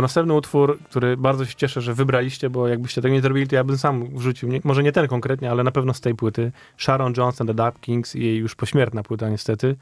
[0.03, 3.63] Następny utwór, który bardzo się cieszę, że wybraliście, bo jakbyście tego nie zrobili, to ja
[3.63, 7.13] bym sam wrzucił, nie, może nie ten konkretnie, ale na pewno z tej płyty, Sharon
[7.17, 9.75] Johnson, The Dap Kings i jej już pośmiertna płyta niestety,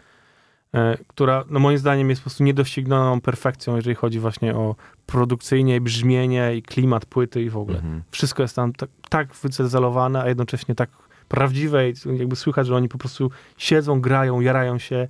[0.74, 5.76] e, która no moim zdaniem jest po prostu niedoścignoną perfekcją, jeżeli chodzi właśnie o produkcyjnie,
[5.76, 7.78] i brzmienie i klimat płyty i w ogóle.
[7.78, 8.02] Mhm.
[8.12, 10.90] Wszystko jest tam tak, tak wycezelowane, a jednocześnie tak
[11.32, 15.08] prawdziwej, jakby słychać, że oni po prostu siedzą, grają, jarają się.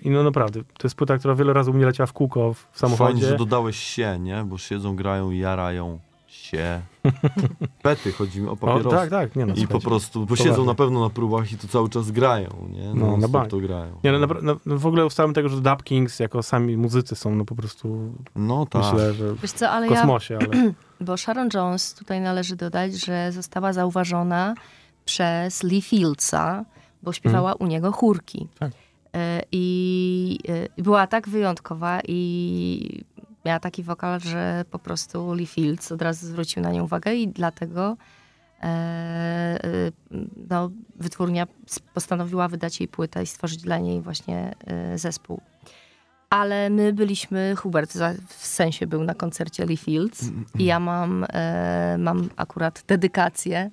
[0.00, 2.56] I, no naprawdę, to jest płyta, która wiele razy u mnie leciała w kółko w
[2.58, 3.26] Fajnie, samochodzie.
[3.26, 4.44] że dodałeś się, nie?
[4.44, 6.80] Bo siedzą, grają, jarają się.
[7.82, 8.96] Pety, chodzi mi o o, papierosy.
[8.96, 11.68] tak, tak, nie no, I po prostu, bo siedzą na pewno na próbach i to
[11.68, 12.88] cały czas grają, nie?
[12.94, 13.50] No, No, na na bank.
[13.50, 13.98] to grają.
[14.04, 17.16] Nie, no, napra- no, no, w ogóle ustałem tego, że Dub Kings jako sami muzycy
[17.16, 18.82] są no po prostu, No tak.
[18.82, 22.92] myślę, że Wiesz co, ale w ja kosmosie, ale Bo Sharon Jones, tutaj należy dodać,
[23.06, 24.54] że została zauważona
[25.04, 26.64] przez Lee Fieldsa,
[27.02, 28.48] bo śpiewała u niego chórki.
[28.58, 28.72] Tak.
[29.16, 30.38] E, I
[30.78, 33.04] e, była tak wyjątkowa i
[33.44, 37.28] miała taki wokal, że po prostu Lee Fields od razu zwrócił na nią uwagę i
[37.28, 37.96] dlatego
[38.62, 39.90] e,
[40.50, 41.46] no, wytwórnia
[41.94, 44.54] postanowiła wydać jej płytę i stworzyć dla niej właśnie
[44.96, 45.40] zespół.
[46.30, 47.92] Ale my byliśmy, Hubert
[48.28, 50.24] w sensie był na koncercie Lee Fields
[50.58, 51.26] i ja mam,
[51.98, 53.70] mam akurat dedykację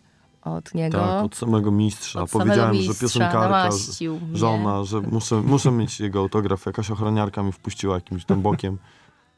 [0.56, 0.98] od niego.
[0.98, 2.22] Tak, od samego mistrza.
[2.22, 4.38] Od samego Powiedziałem, że mistrza, piosenkarka, namaścił mnie.
[4.38, 6.66] żona, że muszę, muszę mieć jego autograf.
[6.66, 8.78] Jakaś ochroniarka mi wpuściła jakimś tam bokiem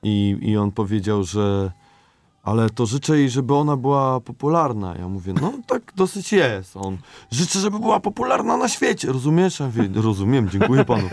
[0.03, 1.71] i, i on powiedział, że
[2.43, 4.95] ale to życzę jej, żeby ona była popularna.
[4.95, 6.77] Ja mówię, no tak dosyć jest.
[6.77, 6.97] On,
[7.31, 9.59] życzę, żeby była popularna na świecie, rozumiesz?
[9.59, 11.09] Ja mówię, rozumiem, dziękuję panu.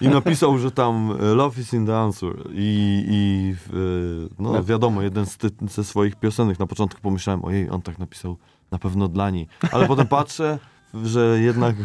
[0.00, 2.32] I napisał, że tam e, love is in the answer.
[2.52, 7.70] I, i e, no wiadomo, jeden z ty, ze swoich piosenek na początku pomyślałem, ojej,
[7.70, 8.36] on tak napisał
[8.70, 9.46] na pewno dla niej.
[9.72, 10.58] Ale potem patrzę,
[11.04, 11.76] że jednak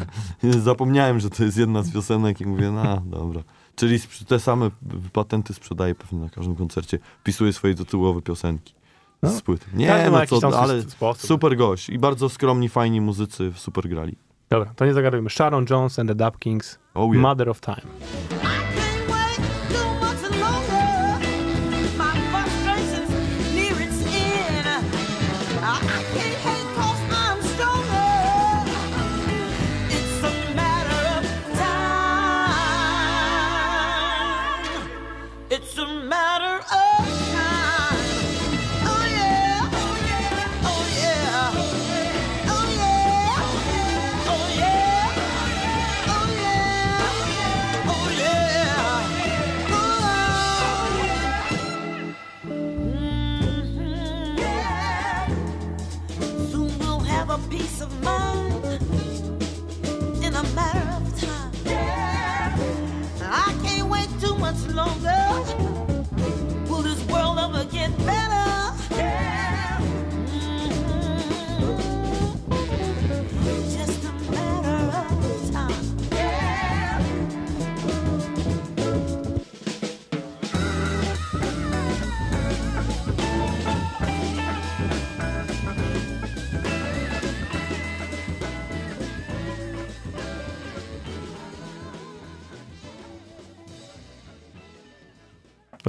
[0.63, 3.41] zapomniałem, że to jest jedna z piosenek i mówię, no dobra.
[3.75, 4.71] Czyli te same
[5.13, 6.99] patenty sprzedaje pewnie na każdym koncercie.
[7.19, 8.73] Wpisuje swoje tytułowe piosenki
[9.23, 9.29] No.
[9.29, 9.41] z.
[9.41, 11.27] Każdy Nie, no co, ale sposób.
[11.27, 11.89] super gość.
[11.89, 14.15] I bardzo skromni, fajni muzycy super grali.
[14.49, 15.29] Dobra, to nie zagadujmy.
[15.29, 17.21] Sharon Jones and the Dub Kings, Oh yeah.
[17.21, 17.81] Mother of Time.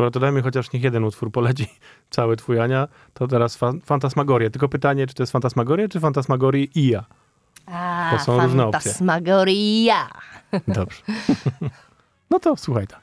[0.07, 1.67] Dobra, to dajmy chociaż niech jeden utwór poleci
[2.11, 2.89] cały twój Ania.
[3.15, 4.51] To teraz fa- Fantasmagoria.
[4.51, 7.05] Tylko pytanie, czy to jest Fantasmagoria, czy Fantasmagorii i ja?
[7.67, 8.81] A, To są różne opcje.
[8.81, 10.09] Fantasmagoria.
[10.69, 11.03] Dobrze.
[12.31, 13.01] no to słuchaj ta.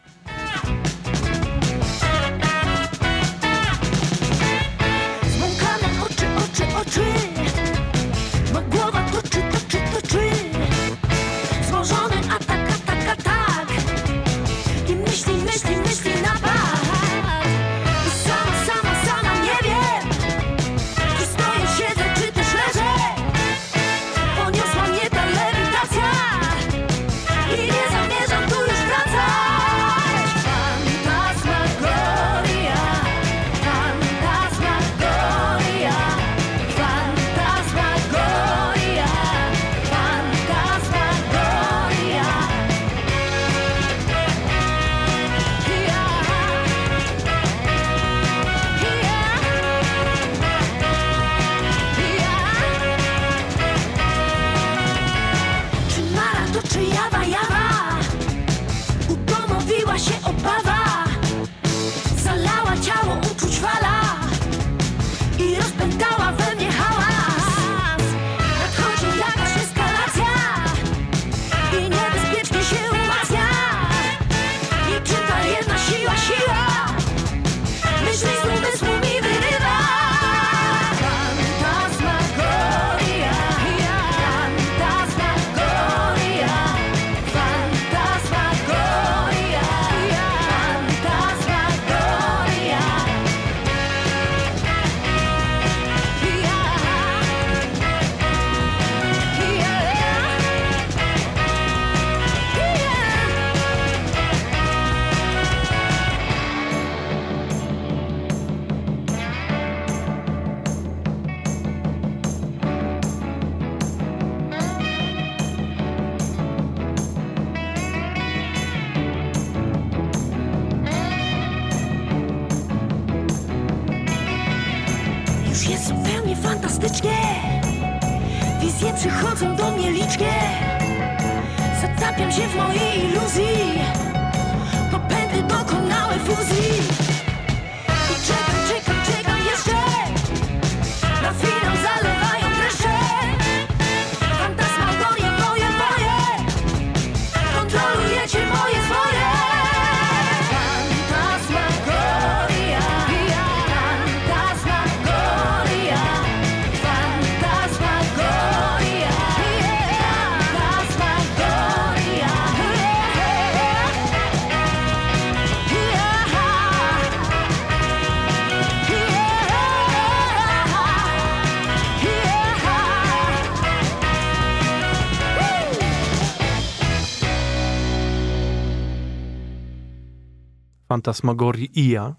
[181.03, 182.15] Fantasmagoria.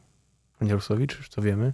[0.59, 1.72] Panie Rusowicz, już to wiemy.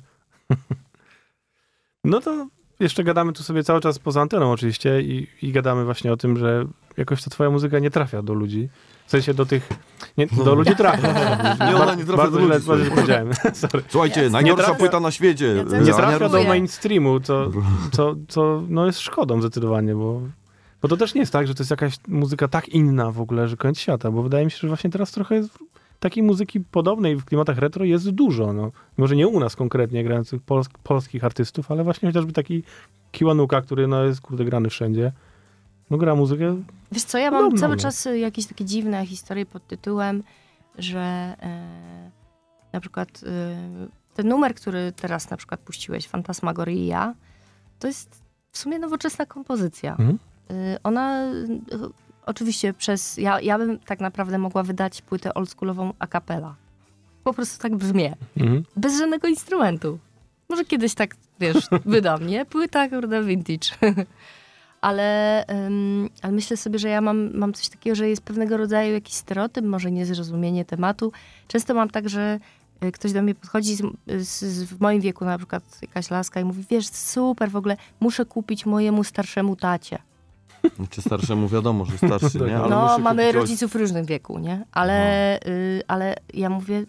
[2.04, 2.46] no to
[2.80, 6.36] jeszcze gadamy tu sobie cały czas poza anteną oczywiście i, i gadamy właśnie o tym,
[6.36, 8.68] że jakoś ta twoja muzyka nie trafia do ludzi.
[9.06, 9.68] W sensie do tych...
[10.18, 11.12] Nie, do ludzi trafia.
[11.70, 12.90] Nie, ona nie trafia Bardzo do ludzi, bardzo źle sorry.
[12.90, 13.34] powiedziałem.
[13.54, 13.84] Sorry.
[13.88, 14.32] Słuchajcie, Jasne.
[14.32, 15.46] najgorsza Nie trafia- płyta na świecie.
[15.46, 17.50] Ja Nie Ania trafia do mainstreamu, co,
[17.92, 20.20] co, co no jest szkodą zdecydowanie, bo,
[20.82, 23.48] bo to też nie jest tak, że to jest jakaś muzyka tak inna w ogóle,
[23.48, 25.58] że koniec świata, bo wydaje mi się, że właśnie teraz trochę jest
[26.00, 28.72] takiej muzyki podobnej w klimatach retro jest dużo, no.
[28.96, 32.62] Może nie u nas konkretnie grających pols polskich artystów, ale właśnie chociażby taki
[33.12, 35.12] Kiwanuka, który no jest kurde grany wszędzie,
[35.90, 37.82] no gra muzykę, Wiesz co, ja mam Podobno, cały no.
[37.82, 40.22] czas y, jakieś takie dziwne historie pod tytułem,
[40.78, 41.00] że
[41.40, 42.10] e,
[42.72, 47.14] na przykład e, ten numer, który teraz na przykład puściłeś, Fantasmagoria,
[47.78, 48.22] to jest
[48.52, 49.90] w sumie nowoczesna kompozycja.
[49.90, 50.18] Mhm.
[50.50, 51.32] Y, ona
[52.30, 53.16] oczywiście przez...
[53.16, 56.54] Ja, ja bym tak naprawdę mogła wydać płytę oldschoolową a cappella.
[57.24, 58.16] Po prostu tak brzmię.
[58.36, 58.64] mhm.
[58.76, 59.98] Bez żadnego instrumentu.
[60.48, 62.44] Może kiedyś tak, wiesz, wydam, nie?
[62.44, 63.68] Płyta, kurde, vintage.
[64.80, 68.92] ale, ym, ale myślę sobie, że ja mam, mam coś takiego, że jest pewnego rodzaju
[68.92, 71.12] jakiś stereotyp, może niezrozumienie tematu.
[71.48, 72.38] Często mam tak, że
[72.84, 76.40] y, ktoś do mnie podchodzi z, z, z, w moim wieku, na przykład jakaś laska
[76.40, 79.98] i mówi, wiesz, super, w ogóle muszę kupić mojemu starszemu tacie.
[80.90, 82.56] Czy starszemu wiadomo, że starszy, nie?
[82.58, 84.64] Ale no, mamy rodziców w różnym wieku, nie?
[84.72, 86.84] Ale, y, ale ja mówię,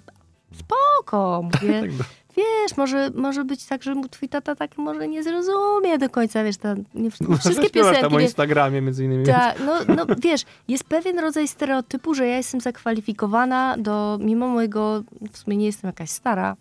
[0.55, 2.07] spoko, mówię, Tak,
[2.37, 6.57] wiesz, może, może być tak, że twój tata tak może nie zrozumie do końca, wiesz,
[6.57, 8.01] ta, nie, No, wszystkie piosenki.
[8.01, 9.25] tam o Instagramie między innymi.
[9.25, 15.03] ta, no, no wiesz, jest pewien rodzaj stereotypu, że ja jestem zakwalifikowana do, mimo mojego,
[15.31, 16.55] w sumie nie jestem jakaś stara,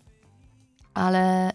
[0.93, 1.53] ale y,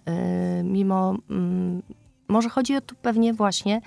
[0.65, 1.83] mimo, mm,
[2.29, 3.81] może chodzi o tu pewnie właśnie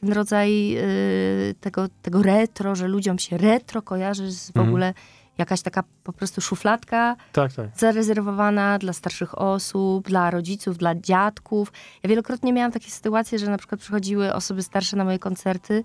[0.00, 4.68] ten rodzaj y, tego, tego retro, że ludziom się retro kojarzy z w Mhm.
[4.68, 4.94] ogóle
[5.38, 7.66] jakaś taka po prostu szufladka, Tak, tak.
[7.76, 11.72] zarezerwowana dla starszych osób, dla rodziców, dla dziadków.
[12.02, 15.84] Ja wielokrotnie miałam takie sytuacje, że na przykład przychodziły osoby starsze na moje koncerty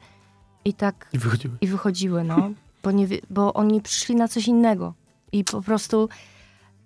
[0.65, 1.57] i tak I wychodziły.
[1.61, 2.49] i wychodziły, no,
[2.83, 4.93] bo, nie, bo oni przyszli na coś innego.
[5.31, 6.09] I po prostu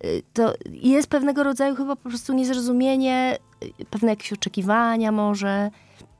[0.04, 3.38] y, to jest pewnego rodzaju chyba po prostu niezrozumienie,
[3.80, 5.70] y, pewne jakieś oczekiwania może.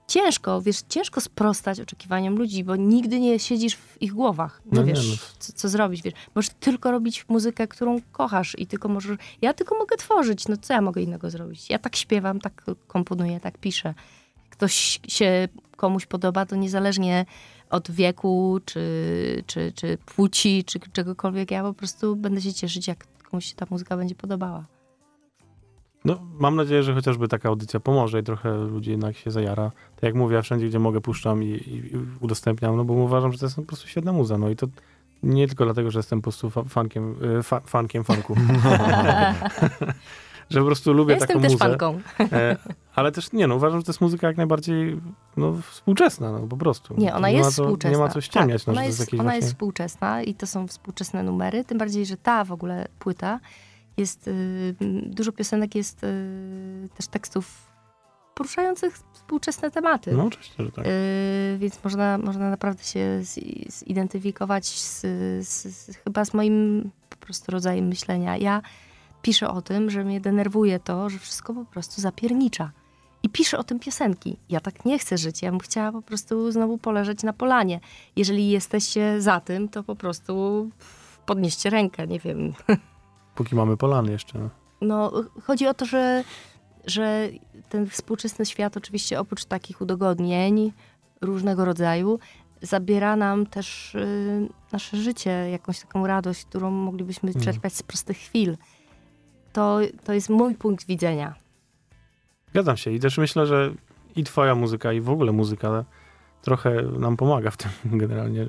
[0.09, 4.63] Ciężko, wiesz, ciężko sprostać oczekiwaniom ludzi, bo nigdy nie siedzisz w ich głowach.
[4.65, 5.17] Nie No nie, wiesz, no.
[5.39, 6.15] co, co zrobić, wiesz.
[6.35, 9.19] Możesz tylko robić muzykę, którą kochasz i tylko możesz...
[9.43, 11.71] Ja tylko mogę tworzyć, no co ja mogę innego zrobić?
[11.71, 13.95] Ja tak śpiewam, tak komponuję, tak piszę.
[14.51, 17.27] Ktoś się komuś podoba, to niezależnie
[17.71, 18.83] od wieku, czy,
[19.47, 23.67] czy, czy płci, czy czegokolwiek, ja po prostu będę się cieszyć, jak komuś się ta
[23.71, 24.78] muzyka będzie podobała.
[26.09, 29.71] No, mam nadzieję, że chociażby taka audycja pomoże i trochę ludzi jednak się zajara.
[29.95, 31.83] Tak jak mówię, ja wszędzie, gdzie mogę, puszczam i, i,
[32.21, 34.39] udostępniam, no bo uważam, że to jest po prostu świetna muza.
[34.39, 34.67] No i to
[35.23, 38.37] nie tylko dlatego, że jestem po prostu fa- fankiem, y, fa- fankiem fanku.
[40.51, 41.65] że po prostu lubię Ja taką jestem też muzę.
[41.65, 42.01] fanką.
[42.33, 42.57] E,
[42.95, 45.01] ale też, nie no, uważam, że to jest muzyka jak najbardziej
[45.37, 46.95] no, współczesna, no po prostu.
[46.99, 47.99] Nie, ona ma jest co, współczesna.
[47.99, 49.37] Nie ma co ściemniać, tak, no, ona to jest, jest ona właśnie...
[49.37, 53.41] jest współczesna i to są współczesne numery, tym bardziej, że ta w ogóle płyta
[53.99, 54.75] jest, y,
[55.07, 57.69] dużo piosenek jest y, też tekstów
[58.35, 60.13] poruszających współczesne tematy.
[60.13, 60.87] No oczywiście, że tak.
[60.87, 65.01] Y, więc można, można naprawdę się zi- zidentyfikować z,
[65.49, 68.37] z, z, chyba z moim po prostu rodzajem myślenia.
[68.37, 68.63] Ja
[69.23, 72.71] piszę o tym, że mnie denerwuje to, że wszystko po prostu zapiernicza.
[73.23, 74.37] I piszę o tym piosenki.
[74.49, 75.43] Ja tak nie chcę żyć.
[75.43, 77.81] Ja bym chciała po prostu znowu poleżeć na polanie.
[78.17, 80.71] Jeżeli jesteście za tym, to po prostu
[81.27, 82.53] podnieście rękę, nie wiem.
[83.39, 84.49] Póki mamy polany jeszcze.
[84.81, 85.13] No.
[85.43, 86.25] Chodzi o to, że,
[86.87, 87.29] że
[87.69, 90.73] ten współczesny świat oczywiście oprócz takich udogodnień
[91.21, 92.19] różnego rodzaju
[92.63, 97.45] zabiera nam też y, nasze życie, jakąś taką radość, którą moglibyśmy Mhm.
[97.45, 98.57] czerpać z prostych chwil.
[99.53, 101.35] To, to jest mój punkt widzenia.
[102.51, 103.75] Zgadzam się i też myślę, że
[104.17, 105.85] i twoja muzyka, i w ogóle muzyka
[106.43, 108.47] trochę nam pomaga w tym generalnie,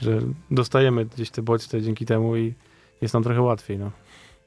[0.00, 0.18] że
[0.50, 2.54] dostajemy gdzieś te bodźce dzięki temu i
[3.00, 3.90] jest nam trochę łatwiej, no.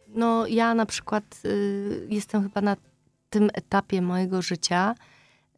[0.08, 2.76] No, ja na przykład y, jestem chyba na
[3.30, 4.96] tym etapie mojego życia,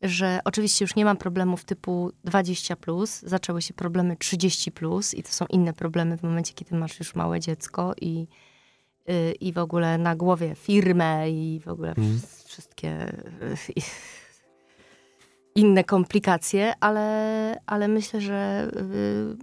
[0.02, 5.24] że oczywiście już nie mam problemów typu 20, plus, zaczęły się problemy 30, plus, i
[5.24, 8.28] to są inne problemy w momencie, kiedy masz już małe dziecko i,
[9.10, 13.74] y, i w ogóle na głowie firmę i w ogóle wsz- wszystkie y,
[15.56, 19.38] inne komplikacje, ale, ale myślę, że y,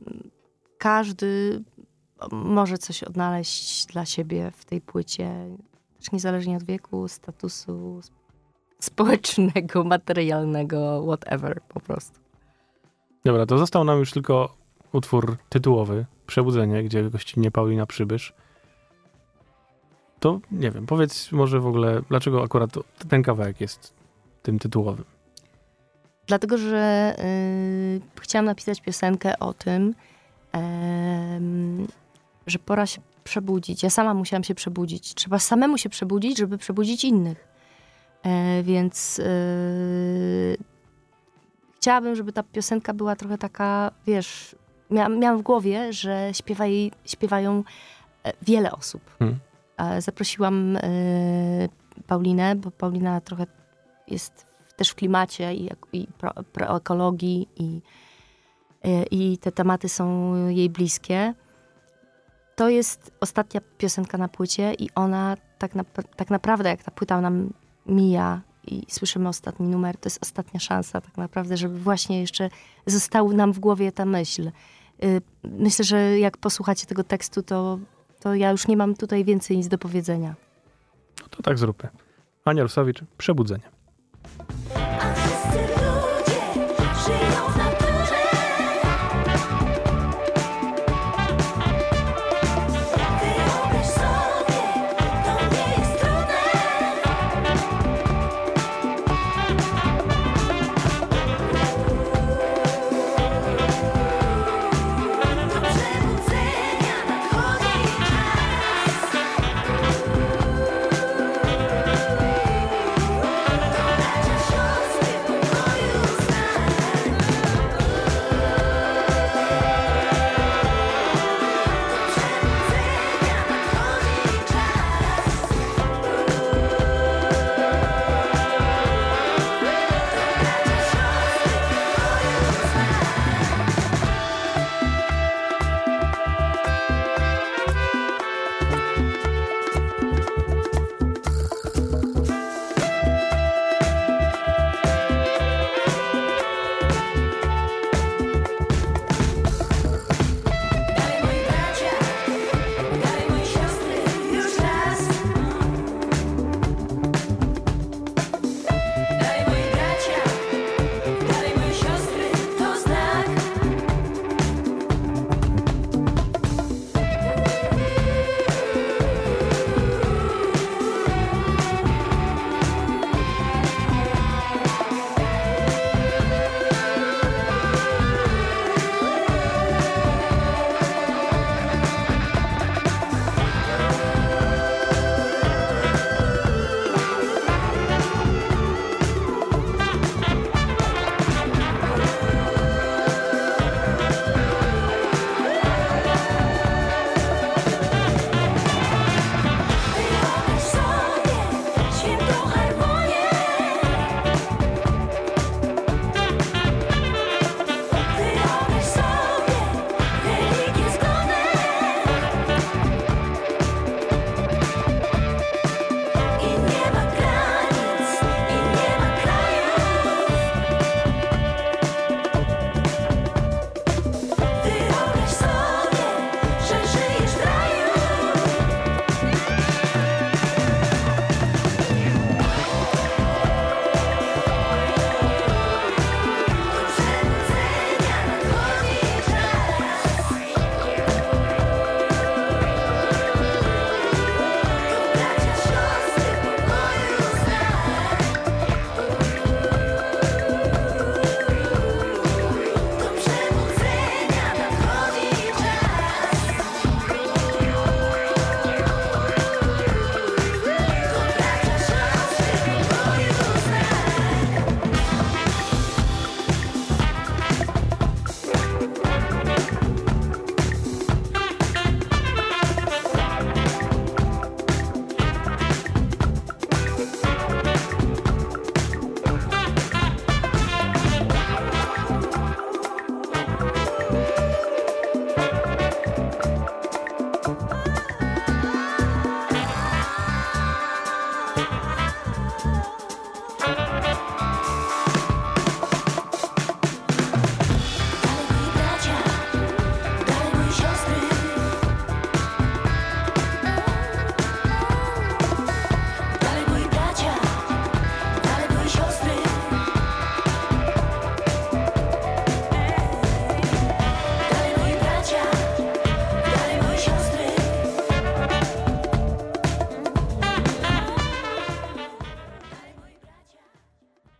[0.79, 1.63] każdy
[2.33, 5.31] może coś odnaleźć dla siebie w tej płycie,
[5.99, 8.27] też niezależnie od wieku, statusu sp-
[8.79, 12.21] społecznego, materialnego, whatever po prostu.
[13.25, 14.57] Dobra, to został nam już tylko
[14.93, 18.33] utwór tytułowy, Przebudzenie, gdzie gościnnie Paulina Przybysz.
[20.21, 22.71] To nie wiem, powiedz może w ogóle, dlaczego akurat
[23.09, 23.95] ten kawałek jest
[24.43, 25.05] tym tytułowym?
[26.27, 29.95] Dlatego, że y, chciałam napisać piosenkę o tym,
[30.53, 31.87] em,
[32.47, 33.83] że pora się przebudzić.
[33.83, 35.15] Ja sama musiałam się przebudzić.
[35.15, 37.49] Trzeba samemu się przebudzić, żeby przebudzić innych.
[38.23, 40.57] E, więc y,
[41.77, 44.57] chciałabym, żeby ta piosenka była trochę taka, wiesz,
[44.91, 47.65] miałam, miałam w głowie, że śpiewa jej, śpiewają
[48.25, 49.03] e, wiele osób.
[49.19, 49.39] Hmm.
[49.77, 50.81] E, Zaprosiłam e,
[52.07, 53.47] Paulinę, bo Paulina trochę
[54.09, 57.81] jest też w klimacie i, i pro, proekologii i,
[58.85, 61.35] e, i te tematy są jej bliskie.
[62.57, 67.21] To jest ostatnia piosenka na płycie i ona tak, nap- tak naprawdę, jak ta płyta
[67.21, 67.53] nam
[67.87, 72.49] mija i słyszymy ostatni numer, to jest ostatnia szansa tak naprawdę, żeby właśnie jeszcze
[72.87, 74.51] został nam w głowie ta myśl.
[75.05, 77.79] Y, Myślę, że jak posłuchacie tego tekstu, to,
[78.21, 80.35] to ja już nie mam tutaj więcej nic do powiedzenia.
[81.23, 81.89] No to tak zróbmy.
[82.45, 83.65] Ania Rusowicz, Przebudzenie.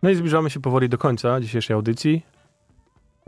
[0.07, 2.25] No i zbliżamy się powoli do końca dzisiejszej audycji.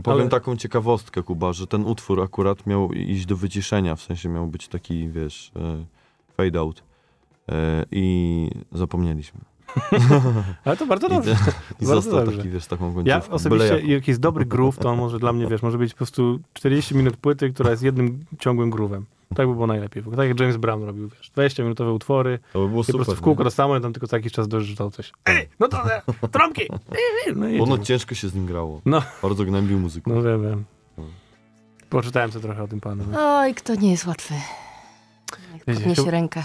[0.03, 4.29] Powiem Ale- taką ciekawostkę, Kuba, że ten utwór akurat miał iść do wyciszenia, w sensie
[4.29, 5.85] miał być taki, wiesz, e,
[6.37, 6.83] fade out.
[7.49, 9.39] E, I zapomnieliśmy.
[10.65, 11.31] Ale to bardzo dobrze.
[11.81, 12.37] I Bardzo został dobrze.
[12.37, 13.49] taki, wiesz, taką Ja końcówką.
[13.49, 15.97] Byle osobiście, jak jest dobry groove, to on może dla mnie, wiesz, może być po
[15.97, 19.01] prostu 40 minut płyty, która jest jednym ciągłym groove'em.
[19.35, 20.03] Tak by było najlepiej.
[20.17, 23.17] Tak jak James Brown robił, wiesz, 20-minutowe utwory, To by było i po prostu super.
[23.17, 25.11] w kółko to samo, i tam tylko co jakiś czas dorzucał coś.
[25.25, 26.01] Ej, no to e,
[26.31, 26.61] trąbki!
[26.91, 28.81] Ej, No, Ono ciężko się z nim grało.
[28.85, 29.01] No.
[29.21, 30.11] Bardzo gnębił muzykę.
[30.13, 30.65] no wiem, wiem.
[30.97, 31.03] No.
[31.89, 33.03] Poczytałem sobie trochę o tym panu.
[33.17, 34.33] Oj, kto nie jest łatwy.
[35.67, 36.43] Jak podniesie rękę.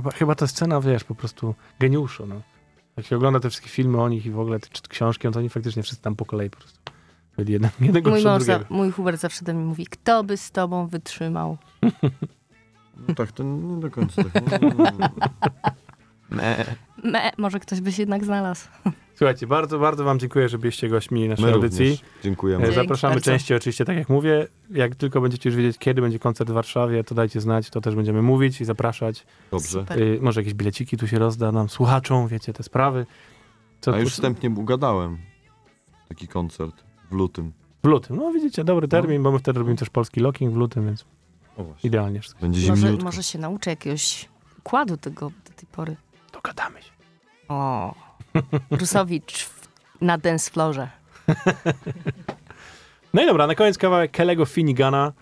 [0.00, 2.40] Chyba, chyba ta scena, wiesz, po prostu geniuszu, no.
[2.96, 5.32] Jak się ogląda te wszystkie filmy o nich i w ogóle te czy- książki, no
[5.32, 6.78] to oni faktycznie wszyscy tam po kolei po prostu
[7.36, 8.74] byli jeden, jednego Mój, przed mąż za, drugiego.
[8.74, 11.58] mój Hubert zawsze do mnie mówi, kto by z tobą wytrzymał?
[13.08, 14.62] No tak, to nie do końca tak.
[17.04, 17.10] No.
[17.10, 18.68] Me, może ktoś by się jednak znalazł.
[19.14, 21.90] Słuchajcie, bardzo, bardzo wam dziękuję, że byliście gośćmi naszej My audycji.
[21.90, 22.04] również.
[22.22, 22.62] Dziękujemy.
[22.64, 23.24] E, Dzięki Zapraszamy bardzo.
[23.30, 24.46] częściej oczywiście, tak jak mówię.
[24.70, 27.94] Jak tylko będziecie już wiedzieć, kiedy będzie koncert w Warszawie, to dajcie znać, to też
[27.94, 29.26] będziemy mówić i zapraszać.
[29.50, 29.84] Dobrze.
[29.96, 33.06] Y, może jakieś bileciki tu się rozda nam, słuchaczom, wiecie, te sprawy.
[33.80, 35.18] Co A tu- już wstępnie ugadałem
[36.08, 37.52] taki koncert w lutym.
[37.84, 38.16] W lutym.
[38.16, 38.90] No widzicie, dobry No.
[38.90, 41.04] termin, bo my wtedy robimy też polski locking w lutym, więc
[41.84, 42.40] idealnie wszystko.
[42.40, 44.28] Będzie Może, może się nauczę jakiegoś
[44.58, 45.96] układu tego do tej pory.
[46.42, 46.90] Dogadamy się.
[47.48, 47.94] O,
[48.70, 49.50] Rusowicz
[50.00, 50.88] na dance floorze.
[53.14, 55.12] No i dobra, na koniec kawałek Kelego Finigana.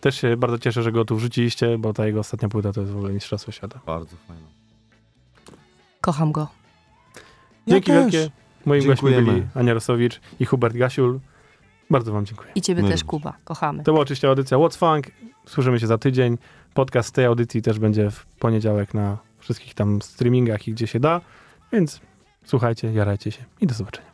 [0.00, 2.92] Też się bardzo cieszę, że go tu wrzuciliście, bo ta jego ostatnia płyta to jest
[2.92, 3.80] w ogóle mistrzostwo świata.
[3.86, 4.42] Bardzo fajne.
[6.00, 6.48] Kocham go.
[7.66, 8.12] Dzięki też.
[8.12, 8.30] wielkie.
[8.66, 9.32] Moim gośćmi Dziękujemy.
[9.40, 11.20] byli Ania Rosowicz i Hubert Gasiul.
[11.90, 12.50] Bardzo wam dziękuję.
[12.54, 13.04] I ciebie My też.
[13.04, 13.34] Kuba.
[13.44, 13.82] Kochamy.
[13.84, 15.06] To była oczywiście audycja What's Funk.
[15.46, 16.38] Słyszymy się za tydzień.
[16.74, 19.18] Podcast z tej audycji też będzie w poniedziałek na
[19.48, 21.20] wszystkich tam streamingach i gdzie się da.
[21.72, 22.00] Więc
[22.44, 24.08] słuchajcie, jarajcie się i do zobaczenia.